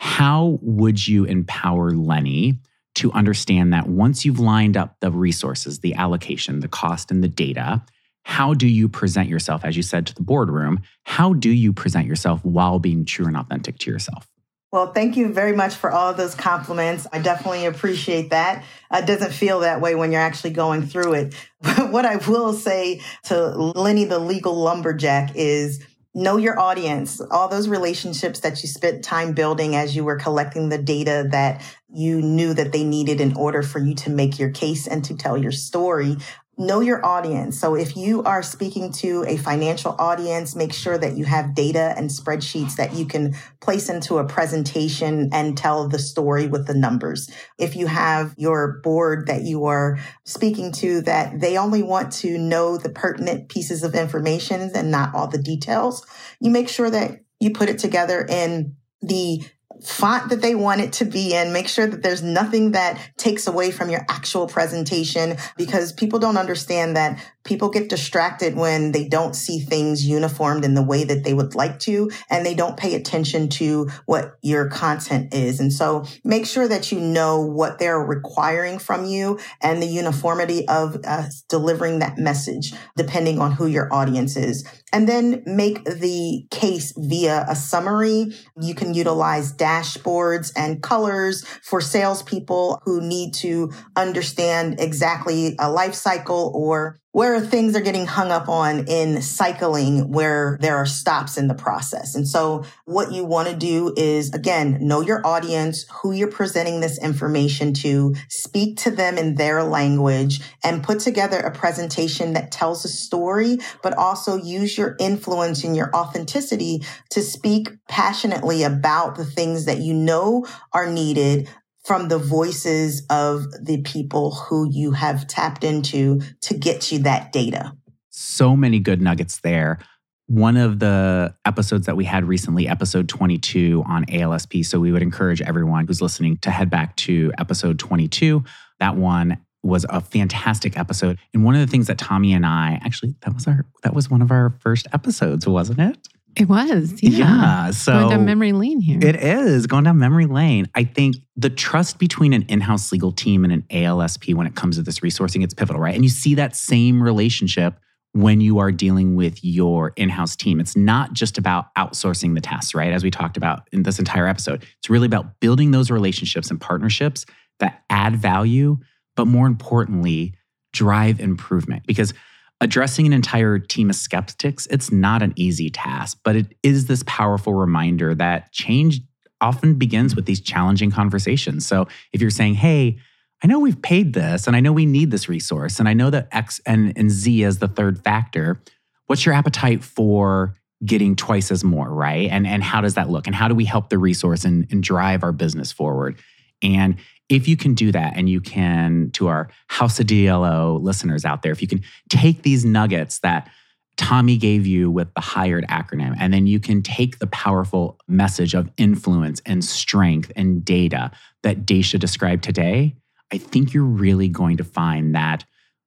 how 0.00 0.58
would 0.62 1.08
you 1.08 1.24
empower 1.24 1.90
Lenny 1.90 2.60
to 2.94 3.12
understand 3.12 3.72
that 3.72 3.88
once 3.88 4.24
you've 4.24 4.38
lined 4.38 4.76
up 4.76 4.96
the 5.00 5.10
resources, 5.10 5.80
the 5.80 5.94
allocation, 5.94 6.60
the 6.60 6.68
cost, 6.68 7.10
and 7.10 7.22
the 7.22 7.28
data, 7.28 7.82
how 8.24 8.54
do 8.54 8.66
you 8.66 8.88
present 8.88 9.28
yourself, 9.28 9.64
as 9.64 9.76
you 9.76 9.82
said, 9.82 10.06
to 10.06 10.14
the 10.14 10.22
boardroom? 10.22 10.80
How 11.04 11.32
do 11.32 11.50
you 11.50 11.72
present 11.72 12.06
yourself 12.06 12.44
while 12.44 12.78
being 12.78 13.04
true 13.04 13.26
and 13.26 13.36
authentic 13.36 13.78
to 13.78 13.90
yourself? 13.90 14.28
Well, 14.70 14.92
thank 14.92 15.16
you 15.16 15.32
very 15.32 15.56
much 15.56 15.74
for 15.74 15.90
all 15.90 16.10
of 16.10 16.18
those 16.18 16.34
compliments. 16.34 17.06
I 17.10 17.20
definitely 17.20 17.64
appreciate 17.64 18.30
that. 18.30 18.64
It 18.92 19.06
doesn't 19.06 19.32
feel 19.32 19.60
that 19.60 19.80
way 19.80 19.94
when 19.94 20.12
you're 20.12 20.20
actually 20.20 20.50
going 20.50 20.86
through 20.86 21.14
it. 21.14 21.34
But 21.60 21.90
what 21.90 22.04
I 22.04 22.16
will 22.16 22.52
say 22.52 23.00
to 23.24 23.48
Lenny, 23.48 24.04
the 24.04 24.20
legal 24.20 24.54
lumberjack, 24.54 25.32
is 25.34 25.84
know 26.14 26.36
your 26.36 26.58
audience, 26.58 27.20
all 27.20 27.48
those 27.48 27.68
relationships 27.68 28.40
that 28.40 28.62
you 28.62 28.68
spent 28.68 29.02
time 29.02 29.32
building 29.32 29.74
as 29.74 29.96
you 29.96 30.04
were 30.04 30.16
collecting 30.16 30.68
the 30.68 30.78
data 30.78 31.26
that 31.30 31.62
you 31.88 32.20
knew 32.22 32.54
that 32.54 32.72
they 32.72 32.84
needed 32.84 33.20
in 33.20 33.36
order 33.36 33.62
for 33.62 33.78
you 33.78 33.94
to 33.94 34.10
make 34.10 34.38
your 34.38 34.50
case 34.50 34.86
and 34.86 35.04
to 35.06 35.16
tell 35.16 35.36
your 35.36 35.52
story. 35.52 36.16
Know 36.58 36.80
your 36.80 37.04
audience. 37.06 37.58
So 37.58 37.76
if 37.76 37.96
you 37.96 38.22
are 38.24 38.42
speaking 38.42 38.90
to 38.94 39.24
a 39.28 39.36
financial 39.36 39.94
audience, 39.98 40.56
make 40.56 40.72
sure 40.72 40.98
that 40.98 41.16
you 41.16 41.24
have 41.24 41.54
data 41.54 41.94
and 41.96 42.10
spreadsheets 42.10 42.76
that 42.76 42.94
you 42.94 43.06
can 43.06 43.36
place 43.60 43.88
into 43.88 44.18
a 44.18 44.24
presentation 44.26 45.30
and 45.32 45.56
tell 45.56 45.88
the 45.88 45.98
story 45.98 46.48
with 46.48 46.66
the 46.66 46.74
numbers. 46.74 47.30
If 47.58 47.76
you 47.76 47.86
have 47.86 48.34
your 48.36 48.80
board 48.82 49.28
that 49.28 49.42
you 49.42 49.66
are 49.66 49.98
speaking 50.24 50.72
to 50.72 51.00
that 51.02 51.40
they 51.40 51.56
only 51.56 51.82
want 51.82 52.12
to 52.14 52.36
know 52.36 52.76
the 52.76 52.90
pertinent 52.90 53.48
pieces 53.48 53.84
of 53.84 53.94
information 53.94 54.70
and 54.74 54.90
not 54.90 55.14
all 55.14 55.28
the 55.28 55.38
details, 55.38 56.04
you 56.40 56.50
make 56.50 56.68
sure 56.68 56.90
that 56.90 57.20
you 57.38 57.52
put 57.52 57.68
it 57.68 57.78
together 57.78 58.26
in 58.28 58.74
the 59.00 59.44
font 59.82 60.30
that 60.30 60.40
they 60.40 60.54
want 60.54 60.80
it 60.80 60.92
to 60.94 61.04
be 61.04 61.34
in. 61.34 61.52
Make 61.52 61.68
sure 61.68 61.86
that 61.86 62.02
there's 62.02 62.22
nothing 62.22 62.72
that 62.72 62.98
takes 63.16 63.46
away 63.46 63.70
from 63.70 63.90
your 63.90 64.04
actual 64.08 64.46
presentation 64.46 65.36
because 65.56 65.92
people 65.92 66.18
don't 66.18 66.36
understand 66.36 66.96
that 66.96 67.20
people 67.48 67.70
get 67.70 67.88
distracted 67.88 68.54
when 68.56 68.92
they 68.92 69.08
don't 69.08 69.34
see 69.34 69.58
things 69.58 70.06
uniformed 70.06 70.64
in 70.64 70.74
the 70.74 70.82
way 70.82 71.02
that 71.04 71.24
they 71.24 71.32
would 71.32 71.54
like 71.54 71.78
to 71.80 72.10
and 72.28 72.44
they 72.44 72.54
don't 72.54 72.76
pay 72.76 72.94
attention 72.94 73.48
to 73.48 73.88
what 74.04 74.36
your 74.42 74.68
content 74.68 75.32
is. 75.32 75.58
And 75.58 75.72
so 75.72 76.04
make 76.24 76.44
sure 76.44 76.68
that 76.68 76.92
you 76.92 77.00
know 77.00 77.40
what 77.40 77.78
they're 77.78 77.98
requiring 77.98 78.78
from 78.78 79.06
you 79.06 79.38
and 79.62 79.82
the 79.82 79.86
uniformity 79.86 80.68
of 80.68 80.98
uh, 81.04 81.24
delivering 81.48 82.00
that 82.00 82.18
message 82.18 82.74
depending 82.96 83.40
on 83.40 83.52
who 83.52 83.66
your 83.66 83.92
audience 83.92 84.36
is. 84.36 84.68
And 84.92 85.08
then 85.08 85.42
make 85.46 85.84
the 85.84 86.46
case 86.50 86.92
via 86.96 87.46
a 87.48 87.56
summary. 87.56 88.34
You 88.60 88.74
can 88.74 88.92
utilize 88.92 89.52
dashboards 89.68 90.52
and 90.56 90.82
colors 90.82 91.44
for 91.62 91.80
salespeople 91.80 92.80
who 92.84 93.00
need 93.00 93.34
to 93.34 93.70
understand 93.96 94.80
exactly 94.80 95.54
a 95.58 95.70
life 95.70 95.94
cycle 95.94 96.50
or 96.54 96.98
where 97.12 97.40
things 97.40 97.74
are 97.74 97.80
getting 97.80 98.06
hung 98.06 98.30
up 98.30 98.48
on 98.48 98.86
in 98.86 99.22
cycling 99.22 100.12
where 100.12 100.58
there 100.60 100.76
are 100.76 100.86
stops 100.86 101.38
in 101.38 101.48
the 101.48 101.54
process. 101.54 102.14
And 102.14 102.28
so 102.28 102.64
what 102.84 103.12
you 103.12 103.24
want 103.24 103.48
to 103.48 103.56
do 103.56 103.94
is 103.96 104.30
again, 104.34 104.78
know 104.80 105.00
your 105.00 105.26
audience, 105.26 105.86
who 105.90 106.12
you're 106.12 106.30
presenting 106.30 106.80
this 106.80 107.02
information 107.02 107.72
to, 107.74 108.14
speak 108.28 108.76
to 108.78 108.90
them 108.90 109.16
in 109.16 109.36
their 109.36 109.62
language 109.62 110.40
and 110.62 110.84
put 110.84 111.00
together 111.00 111.38
a 111.38 111.50
presentation 111.50 112.34
that 112.34 112.52
tells 112.52 112.84
a 112.84 112.88
story, 112.88 113.58
but 113.82 113.96
also 113.96 114.36
use 114.36 114.76
your 114.76 114.94
influence 115.00 115.64
and 115.64 115.74
your 115.74 115.94
authenticity 115.96 116.82
to 117.10 117.22
speak 117.22 117.70
passionately 117.88 118.62
about 118.62 119.16
the 119.16 119.24
things 119.24 119.64
that 119.64 119.78
you 119.78 119.94
know 119.94 120.46
are 120.72 120.90
needed 120.90 121.48
from 121.88 122.08
the 122.08 122.18
voices 122.18 123.02
of 123.08 123.50
the 123.64 123.80
people 123.80 124.32
who 124.32 124.68
you 124.70 124.92
have 124.92 125.26
tapped 125.26 125.64
into 125.64 126.20
to 126.42 126.52
get 126.52 126.92
you 126.92 126.98
that 126.98 127.32
data. 127.32 127.72
So 128.10 128.54
many 128.54 128.78
good 128.78 129.00
nuggets 129.00 129.40
there. 129.40 129.78
One 130.26 130.58
of 130.58 130.80
the 130.80 131.34
episodes 131.46 131.86
that 131.86 131.96
we 131.96 132.04
had 132.04 132.26
recently, 132.26 132.68
episode 132.68 133.08
22 133.08 133.84
on 133.88 134.04
ALSP. 134.04 134.66
So 134.66 134.78
we 134.78 134.92
would 134.92 135.00
encourage 135.00 135.40
everyone 135.40 135.86
who's 135.86 136.02
listening 136.02 136.36
to 136.42 136.50
head 136.50 136.68
back 136.68 136.94
to 136.96 137.32
episode 137.38 137.78
22. 137.78 138.44
That 138.80 138.96
one 138.96 139.38
was 139.62 139.86
a 139.88 140.02
fantastic 140.02 140.78
episode. 140.78 141.18
And 141.32 141.42
one 141.42 141.54
of 141.54 141.62
the 141.62 141.66
things 141.66 141.86
that 141.86 141.96
Tommie 141.96 142.34
and 142.34 142.44
I 142.44 142.78
actually 142.84 143.14
that 143.22 143.32
was 143.32 143.46
our 143.46 143.64
that 143.82 143.94
was 143.94 144.10
one 144.10 144.20
of 144.20 144.30
our 144.30 144.50
first 144.60 144.86
episodes, 144.92 145.46
wasn't 145.46 145.80
it? 145.80 146.06
It 146.38 146.48
was. 146.48 147.02
Yeah. 147.02 147.10
yeah 147.10 147.70
so 147.70 147.92
going 147.92 148.10
down 148.10 148.24
memory 148.24 148.52
lane 148.52 148.80
here. 148.80 148.98
It 149.02 149.16
is 149.16 149.66
going 149.66 149.84
down 149.84 149.98
memory 149.98 150.26
lane. 150.26 150.68
I 150.74 150.84
think 150.84 151.16
the 151.36 151.50
trust 151.50 151.98
between 151.98 152.32
an 152.32 152.42
in-house 152.48 152.92
legal 152.92 153.12
team 153.12 153.44
and 153.44 153.52
an 153.52 153.64
ALSP 153.70 154.34
when 154.34 154.46
it 154.46 154.54
comes 154.54 154.76
to 154.76 154.82
this 154.82 155.00
resourcing, 155.00 155.42
it's 155.42 155.54
pivotal, 155.54 155.80
right? 155.80 155.94
And 155.94 156.04
you 156.04 156.10
see 156.10 156.34
that 156.36 156.56
same 156.56 157.02
relationship 157.02 157.78
when 158.12 158.40
you 158.40 158.58
are 158.58 158.72
dealing 158.72 159.14
with 159.16 159.44
your 159.44 159.92
in-house 159.96 160.34
team. 160.34 160.60
It's 160.60 160.76
not 160.76 161.12
just 161.12 161.38
about 161.38 161.74
outsourcing 161.76 162.34
the 162.34 162.40
tasks, 162.40 162.74
right? 162.74 162.92
As 162.92 163.04
we 163.04 163.10
talked 163.10 163.36
about 163.36 163.68
in 163.72 163.82
this 163.82 163.98
entire 163.98 164.26
episode. 164.26 164.64
It's 164.78 164.88
really 164.90 165.06
about 165.06 165.40
building 165.40 165.70
those 165.70 165.90
relationships 165.90 166.50
and 166.50 166.60
partnerships 166.60 167.26
that 167.60 167.82
add 167.90 168.16
value, 168.16 168.78
but 169.14 169.26
more 169.26 169.46
importantly, 169.46 170.34
drive 170.72 171.20
improvement. 171.20 171.84
Because 171.86 172.14
addressing 172.60 173.06
an 173.06 173.12
entire 173.12 173.58
team 173.58 173.90
of 173.90 173.96
skeptics, 173.96 174.66
it's 174.70 174.90
not 174.90 175.22
an 175.22 175.32
easy 175.36 175.70
task, 175.70 176.18
but 176.24 176.36
it 176.36 176.54
is 176.62 176.86
this 176.86 177.04
powerful 177.06 177.54
reminder 177.54 178.14
that 178.14 178.52
change 178.52 179.00
often 179.40 179.74
begins 179.74 180.16
with 180.16 180.26
these 180.26 180.40
challenging 180.40 180.90
conversations. 180.90 181.66
So 181.66 181.86
if 182.12 182.20
you're 182.20 182.30
saying, 182.30 182.54
hey, 182.54 182.98
I 183.42 183.46
know 183.46 183.60
we've 183.60 183.80
paid 183.80 184.14
this 184.14 184.48
and 184.48 184.56
I 184.56 184.60
know 184.60 184.72
we 184.72 184.86
need 184.86 185.12
this 185.12 185.28
resource, 185.28 185.78
and 185.78 185.88
I 185.88 185.94
know 185.94 186.10
that 186.10 186.28
X 186.32 186.60
and, 186.66 186.92
and 186.96 187.10
Z 187.10 187.44
is 187.44 187.58
the 187.58 187.68
third 187.68 188.02
factor, 188.02 188.60
what's 189.06 189.24
your 189.24 189.34
appetite 189.34 189.84
for 189.84 190.54
getting 190.84 191.14
twice 191.14 191.50
as 191.50 191.62
more, 191.62 191.88
right? 191.88 192.28
And, 192.30 192.46
and 192.46 192.62
how 192.62 192.80
does 192.80 192.94
that 192.94 193.08
look? 193.08 193.26
And 193.26 193.34
how 193.34 193.46
do 193.48 193.54
we 193.54 193.64
help 193.64 193.90
the 193.90 193.98
resource 193.98 194.44
and, 194.44 194.66
and 194.70 194.82
drive 194.82 195.22
our 195.22 195.32
business 195.32 195.70
forward? 195.70 196.18
And 196.62 196.96
if 197.28 197.46
you 197.46 197.56
can 197.56 197.74
do 197.74 197.92
that 197.92 198.14
and 198.16 198.28
you 198.28 198.40
can, 198.40 199.10
to 199.12 199.28
our 199.28 199.48
House 199.68 200.00
of 200.00 200.06
DLO 200.06 200.80
listeners 200.80 201.24
out 201.24 201.42
there, 201.42 201.52
if 201.52 201.60
you 201.60 201.68
can 201.68 201.82
take 202.08 202.42
these 202.42 202.64
nuggets 202.64 203.18
that 203.20 203.50
Tommie 203.96 204.38
gave 204.38 204.66
you 204.66 204.90
with 204.90 205.12
the 205.14 205.20
hired 205.20 205.66
acronym, 205.66 206.16
and 206.20 206.32
then 206.32 206.46
you 206.46 206.60
can 206.60 206.82
take 206.82 207.18
the 207.18 207.26
powerful 207.26 207.98
message 208.06 208.54
of 208.54 208.70
influence 208.76 209.42
and 209.44 209.64
strength 209.64 210.30
and 210.36 210.64
data 210.64 211.10
that 211.42 211.66
Deisha 211.66 211.98
described 211.98 212.44
today, 212.44 212.94
I 213.32 213.38
think 213.38 213.74
you're 213.74 213.84
really 213.84 214.28
going 214.28 214.56
to 214.58 214.64
find 214.64 215.14
that 215.14 215.44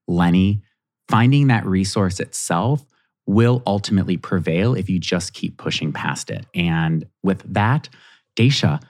Lenny, 0.08 0.62
finding 1.08 1.48
that 1.48 1.66
resource 1.66 2.20
itself 2.20 2.86
will 3.26 3.64
ultimately 3.66 4.18
prevail 4.18 4.76
if 4.76 4.90
you 4.90 5.00
just 5.00 5.34
keep 5.34 5.58
pushing 5.58 5.94
past 5.94 6.30
it. 6.30 6.46
And 6.54 7.06
with 7.24 7.42
that, 7.54 7.88
Deisha, 8.36 8.82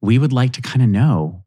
we 0.00 0.18
would 0.18 0.32
like 0.32 0.52
to 0.52 0.62
kind 0.62 0.82
of 0.82 0.88
know 0.88 1.44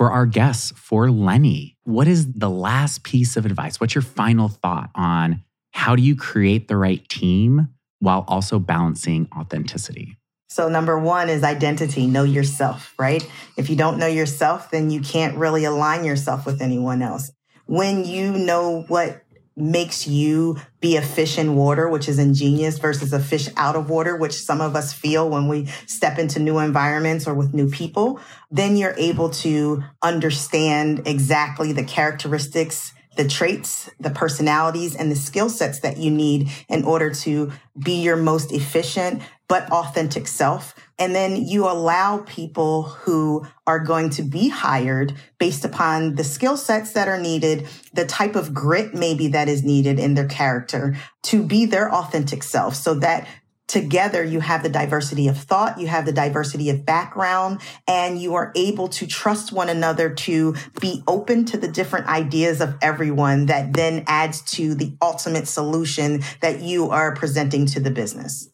for 0.00 0.10
our 0.10 0.24
guests, 0.24 0.72
for 0.76 1.10
Lenny, 1.10 1.76
what 1.84 2.08
is 2.08 2.32
the 2.32 2.48
last 2.48 3.04
piece 3.04 3.36
of 3.36 3.44
advice? 3.44 3.78
What's 3.78 3.94
your 3.94 4.00
final 4.00 4.48
thought 4.48 4.88
on 4.94 5.44
how 5.72 5.94
do 5.94 6.00
you 6.00 6.16
create 6.16 6.68
the 6.68 6.78
right 6.78 7.06
team 7.10 7.68
while 7.98 8.24
also 8.26 8.58
balancing 8.58 9.28
authenticity? 9.36 10.16
So, 10.48 10.70
number 10.70 10.98
one 10.98 11.28
is 11.28 11.44
identity. 11.44 12.06
Know 12.06 12.24
yourself, 12.24 12.94
right? 12.98 13.22
If 13.58 13.68
you 13.68 13.76
don't 13.76 13.98
know 13.98 14.06
yourself, 14.06 14.70
then 14.70 14.90
you 14.90 15.02
can't 15.02 15.36
really 15.36 15.64
align 15.66 16.06
yourself 16.06 16.46
with 16.46 16.62
anyone 16.62 17.02
else. 17.02 17.30
When 17.66 18.06
you 18.06 18.32
know 18.32 18.86
what 18.88 19.22
makes 19.60 20.06
you 20.06 20.58
be 20.80 20.96
a 20.96 21.02
fish 21.02 21.38
in 21.38 21.56
water, 21.56 21.88
which 21.88 22.08
is 22.08 22.18
ingenious, 22.18 22.78
versus 22.78 23.12
a 23.12 23.20
fish 23.20 23.48
out 23.56 23.76
of 23.76 23.90
water, 23.90 24.16
which 24.16 24.32
some 24.32 24.60
of 24.60 24.74
us 24.74 24.92
feel 24.92 25.28
when 25.28 25.48
we 25.48 25.66
step 25.86 26.18
into 26.18 26.38
new 26.38 26.58
environments 26.58 27.26
or 27.26 27.34
with 27.34 27.54
new 27.54 27.68
people, 27.68 28.20
then 28.50 28.76
you're 28.76 28.94
able 28.96 29.30
to 29.30 29.82
understand 30.02 31.06
exactly 31.06 31.72
the 31.72 31.84
characteristics 31.84 32.92
the 33.16 33.28
traits, 33.28 33.90
the 33.98 34.10
personalities, 34.10 34.94
and 34.94 35.10
the 35.10 35.16
skill 35.16 35.50
sets 35.50 35.80
that 35.80 35.98
you 35.98 36.10
need 36.10 36.48
in 36.68 36.84
order 36.84 37.10
to 37.10 37.52
be 37.78 38.00
your 38.00 38.16
most 38.16 38.52
efficient 38.52 39.20
but 39.50 39.68
authentic 39.72 40.28
self. 40.28 40.76
And 40.96 41.12
then 41.12 41.34
you 41.34 41.64
allow 41.64 42.18
people 42.18 42.84
who 42.84 43.44
are 43.66 43.80
going 43.80 44.10
to 44.10 44.22
be 44.22 44.48
hired 44.48 45.12
based 45.38 45.64
upon 45.64 46.14
the 46.14 46.22
skill 46.22 46.56
sets 46.56 46.92
that 46.92 47.08
are 47.08 47.20
needed, 47.20 47.66
the 47.92 48.06
type 48.06 48.36
of 48.36 48.54
grit 48.54 48.94
maybe 48.94 49.26
that 49.26 49.48
is 49.48 49.64
needed 49.64 49.98
in 49.98 50.14
their 50.14 50.28
character 50.28 50.96
to 51.24 51.42
be 51.42 51.64
their 51.66 51.92
authentic 51.92 52.44
self 52.44 52.76
so 52.76 52.94
that 52.94 53.26
together 53.66 54.22
you 54.22 54.38
have 54.38 54.62
the 54.62 54.68
diversity 54.68 55.26
of 55.26 55.36
thought, 55.36 55.80
you 55.80 55.88
have 55.88 56.06
the 56.06 56.12
diversity 56.12 56.70
of 56.70 56.86
background, 56.86 57.60
and 57.88 58.22
you 58.22 58.34
are 58.34 58.52
able 58.54 58.86
to 58.86 59.04
trust 59.04 59.50
one 59.50 59.68
another 59.68 60.14
to 60.14 60.54
be 60.80 61.02
open 61.08 61.44
to 61.46 61.56
the 61.56 61.68
different 61.68 62.06
ideas 62.06 62.60
of 62.60 62.76
everyone 62.80 63.46
that 63.46 63.72
then 63.72 64.04
adds 64.06 64.42
to 64.42 64.76
the 64.76 64.96
ultimate 65.02 65.48
solution 65.48 66.22
that 66.40 66.60
you 66.60 66.90
are 66.90 67.16
presenting 67.16 67.66
to 67.66 67.80
the 67.80 67.90
business. 67.90 68.48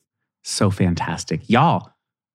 So 0.46 0.70
fantastic. 0.70 1.50
Y'all, 1.50 1.90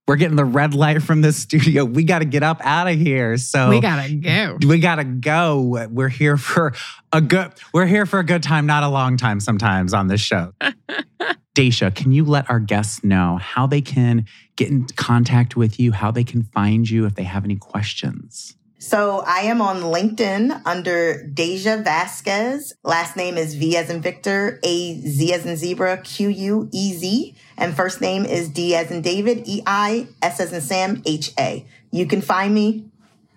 we're 0.05 0.17
getting 0.17 0.35
the 0.35 0.43
red 0.43 0.73
light 0.73 1.01
from 1.01 1.21
the 1.21 1.31
studio. 1.31 1.85
We 1.85 2.03
got 2.03 2.19
to 2.19 2.25
get 2.25 2.43
up 2.43 2.59
out 2.61 2.89
of 2.89 2.97
here. 2.97 3.37
So 3.37 3.69
we 3.69 3.79
got 3.79 4.05
to 4.05 4.13
go. 4.13 4.57
We 4.67 4.79
got 4.79 4.95
to 4.95 5.05
go. 5.05 5.87
We're 5.89 6.09
here 6.09 6.35
for 6.35 6.73
a 7.13 7.21
good 7.21 7.53
we're 7.73 7.85
here 7.85 8.05
for 8.05 8.19
a 8.19 8.25
good 8.25 8.43
time, 8.43 8.65
not 8.65 8.83
a 8.83 8.89
long 8.89 9.15
time 9.15 9.39
sometimes 9.39 9.93
on 9.93 10.07
this 10.07 10.19
show. 10.19 10.53
Deisha, 11.55 11.93
can 11.93 12.11
you 12.11 12.25
let 12.25 12.49
our 12.49 12.59
guests 12.59 13.01
know 13.03 13.37
how 13.37 13.65
they 13.65 13.81
can 13.81 14.25
get 14.57 14.69
in 14.69 14.87
contact 14.97 15.55
with 15.55 15.79
you, 15.79 15.93
how 15.93 16.11
they 16.11 16.23
can 16.25 16.43
find 16.43 16.89
you 16.89 17.05
if 17.05 17.15
they 17.15 17.23
have 17.23 17.45
any 17.45 17.55
questions? 17.55 18.55
So 18.81 19.23
I 19.27 19.41
am 19.41 19.61
on 19.61 19.81
LinkedIn 19.81 20.63
under 20.65 21.23
Deisha 21.31 21.83
Vazquez. 21.83 22.73
Last 22.83 23.15
name 23.15 23.37
is 23.37 23.53
V 23.53 23.77
as 23.77 23.91
in 23.91 24.01
Victor, 24.01 24.59
A 24.63 24.99
Z 25.01 25.33
as 25.35 25.45
in 25.45 25.55
zebra, 25.55 25.97
Q 25.99 26.29
U 26.29 26.69
E 26.71 26.93
Z. 26.93 27.35
And 27.57 27.75
first 27.75 28.01
name 28.01 28.25
is 28.25 28.49
D 28.49 28.75
as 28.75 28.89
in 28.89 29.03
David, 29.03 29.47
E 29.47 29.61
I 29.67 30.07
S 30.23 30.39
as 30.39 30.51
in 30.51 30.61
Sam, 30.61 31.03
H 31.05 31.31
A. 31.37 31.63
You 31.91 32.07
can 32.07 32.21
find 32.21 32.55
me 32.55 32.85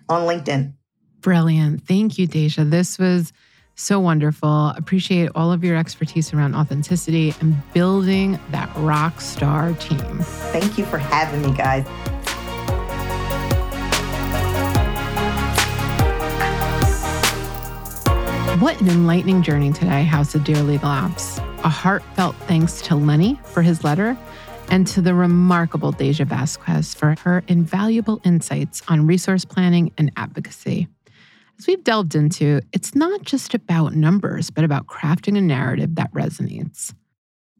on 0.09 0.23
LinkedIn. 0.23 0.73
Brilliant. 1.21 1.83
Thank 1.87 2.17
you, 2.17 2.27
Deisha. 2.27 2.67
This 2.67 2.97
was 2.97 3.31
So 3.75 3.99
wonderful. 3.99 4.69
Appreciate 4.77 5.29
all 5.35 5.51
of 5.51 5.63
your 5.63 5.75
expertise 5.75 6.33
around 6.33 6.55
authenticity 6.55 7.35
and 7.41 7.61
building 7.73 8.39
that 8.51 8.71
rock 8.77 9.19
star 9.19 9.73
team. 9.73 10.19
Thank 10.53 10.77
you 10.77 10.85
for 10.85 10.97
having 10.97 11.41
me, 11.41 11.55
guys. 11.55 11.85
What 18.59 18.79
an 18.79 18.87
enlightening 18.87 19.41
journey 19.41 19.73
today, 19.73 20.03
House 20.03 20.33
of 20.33 20.45
Dear 20.45 20.63
Legal 20.63 20.87
Ops. 20.87 21.39
A 21.65 21.69
heartfelt 21.69 22.37
thanks 22.47 22.81
to 22.83 22.95
Lenny 22.95 23.37
for 23.43 23.61
his 23.61 23.83
letter 23.83 24.17
and 24.69 24.87
to 24.87 25.01
the 25.01 25.13
remarkable 25.13 25.91
Deisha 25.91 26.25
Vazquez 26.25 26.95
for 26.95 27.15
her 27.23 27.43
invaluable 27.49 28.21
insights 28.23 28.81
on 28.87 29.05
resource 29.05 29.43
planning 29.43 29.91
and 29.97 30.09
advocacy. 30.15 30.87
As 31.59 31.67
we've 31.67 31.83
delved 31.83 32.15
into, 32.15 32.61
it's 32.71 32.95
not 32.95 33.23
just 33.23 33.53
about 33.53 33.93
numbers, 33.93 34.49
but 34.49 34.63
about 34.63 34.87
crafting 34.87 35.37
a 35.37 35.41
narrative 35.41 35.95
that 35.95 36.13
resonates. 36.13 36.93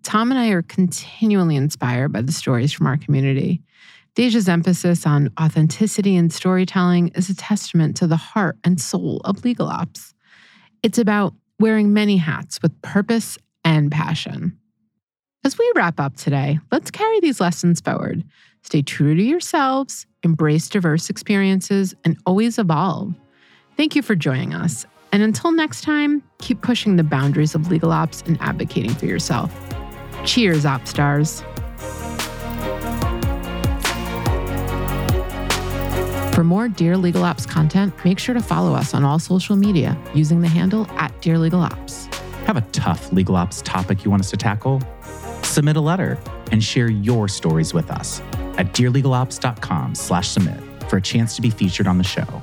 Tom 0.01 0.31
and 0.31 0.39
I 0.39 0.47
are 0.51 0.61
continually 0.61 1.57
inspired 1.57 2.13
by 2.13 2.21
the 2.21 2.31
stories 2.31 2.71
from 2.71 2.87
our 2.87 2.95
community. 2.95 3.61
Deisha's 4.15 4.47
emphasis 4.47 5.05
on 5.05 5.29
authenticity 5.37 6.15
and 6.15 6.31
storytelling 6.31 7.09
is 7.09 7.29
a 7.29 7.35
testament 7.35 7.97
to 7.97 8.07
the 8.07 8.15
heart 8.15 8.57
and 8.63 8.79
soul 8.79 9.19
of 9.25 9.43
legal 9.43 9.67
ops. 9.67 10.14
It's 10.85 10.99
about 10.99 11.33
wearing 11.59 11.93
many 11.93 12.15
hats 12.15 12.61
with 12.61 12.79
purpose 12.83 13.39
and 13.63 13.91
passion. 13.91 14.55
As 15.43 15.57
we 15.57 15.71
wrap 15.75 15.99
up 15.99 16.15
today, 16.15 16.59
let's 16.71 16.91
carry 16.91 17.19
these 17.21 17.41
lessons 17.41 17.81
forward. 17.81 18.23
Stay 18.61 18.83
true 18.83 19.15
to 19.15 19.23
yourselves, 19.23 20.05
embrace 20.21 20.69
diverse 20.69 21.09
experiences, 21.09 21.95
and 22.03 22.19
always 22.27 22.59
evolve. 22.59 23.15
Thank 23.75 23.95
you 23.95 24.03
for 24.03 24.13
joining 24.13 24.53
us. 24.53 24.85
And 25.11 25.23
until 25.23 25.51
next 25.51 25.81
time, 25.81 26.21
keep 26.37 26.61
pushing 26.61 26.97
the 26.97 27.03
boundaries 27.03 27.55
of 27.55 27.71
legal 27.71 27.91
ops 27.91 28.21
and 28.27 28.37
advocating 28.39 28.93
for 28.93 29.07
yourself. 29.07 29.51
Cheers, 30.23 30.67
op 30.67 30.87
stars. 30.87 31.41
For 36.35 36.43
more 36.43 36.67
Dear 36.67 36.97
Legal 36.97 37.23
Ops 37.23 37.45
content, 37.45 37.93
make 38.03 38.19
sure 38.19 38.35
to 38.35 38.41
follow 38.41 38.75
us 38.75 38.93
on 38.93 39.05
all 39.05 39.19
social 39.19 39.55
media 39.55 39.97
using 40.13 40.41
the 40.41 40.49
handle 40.49 40.85
at 40.97 41.21
Dear 41.21 41.39
Legal 41.39 41.61
Ops. 41.61 42.07
Have 42.45 42.57
a 42.57 42.61
tough 42.73 43.13
legal 43.13 43.37
ops 43.37 43.61
topic 43.61 44.03
you 44.03 44.11
want 44.11 44.19
us 44.19 44.31
to 44.31 44.37
tackle? 44.37 44.81
Submit 45.43 45.77
a 45.77 45.79
letter 45.79 46.19
and 46.51 46.61
share 46.61 46.89
your 46.89 47.29
stories 47.29 47.73
with 47.73 47.89
us 47.89 48.19
at 48.57 48.73
dearlegalops.com 48.73 49.95
slash 49.95 50.27
submit 50.27 50.59
for 50.89 50.97
a 50.97 51.01
chance 51.01 51.37
to 51.37 51.41
be 51.41 51.49
featured 51.49 51.87
on 51.87 51.97
the 51.97 52.03
show. 52.03 52.41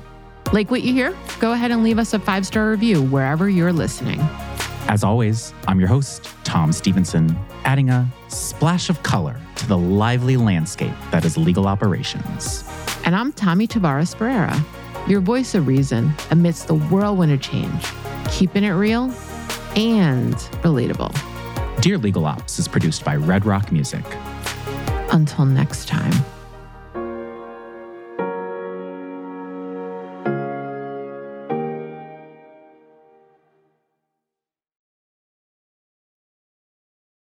Like 0.51 0.71
what 0.71 0.81
you 0.81 0.91
hear? 0.91 1.15
Go 1.39 1.51
ahead 1.51 1.69
and 1.69 1.83
leave 1.83 1.99
us 1.99 2.15
a 2.15 2.19
five 2.19 2.47
star 2.47 2.71
review 2.71 3.03
wherever 3.03 3.47
you're 3.47 3.71
listening. 3.71 4.19
As 4.87 5.03
always, 5.03 5.53
I'm 5.67 5.79
your 5.79 5.89
host, 5.89 6.27
Tom 6.43 6.73
Stephenson, 6.73 7.37
adding 7.65 7.89
a 7.89 8.07
splash 8.27 8.89
of 8.89 9.01
color 9.03 9.39
to 9.55 9.67
the 9.67 9.77
lively 9.77 10.37
landscape 10.37 10.93
that 11.11 11.25
is 11.25 11.37
legal 11.37 11.67
operations. 11.67 12.63
And 13.05 13.15
I'm 13.15 13.33
Tommie 13.33 13.67
Tavares 13.67 14.15
Ferreira, 14.15 14.63
your 15.07 15.21
voice 15.21 15.55
of 15.55 15.67
reason 15.67 16.13
amidst 16.31 16.67
the 16.67 16.75
whirlwind 16.75 17.31
of 17.31 17.41
change, 17.41 17.85
keeping 18.29 18.63
it 18.63 18.71
real 18.71 19.13
and 19.75 20.35
relatable. 20.63 21.13
Dear 21.81 21.97
Legal 21.97 22.25
Ops 22.25 22.59
is 22.59 22.67
produced 22.67 23.03
by 23.03 23.15
Redd 23.15 23.45
Rock 23.45 23.71
Music. 23.71 24.05
Until 25.11 25.45
next 25.45 25.87
time. 25.87 26.13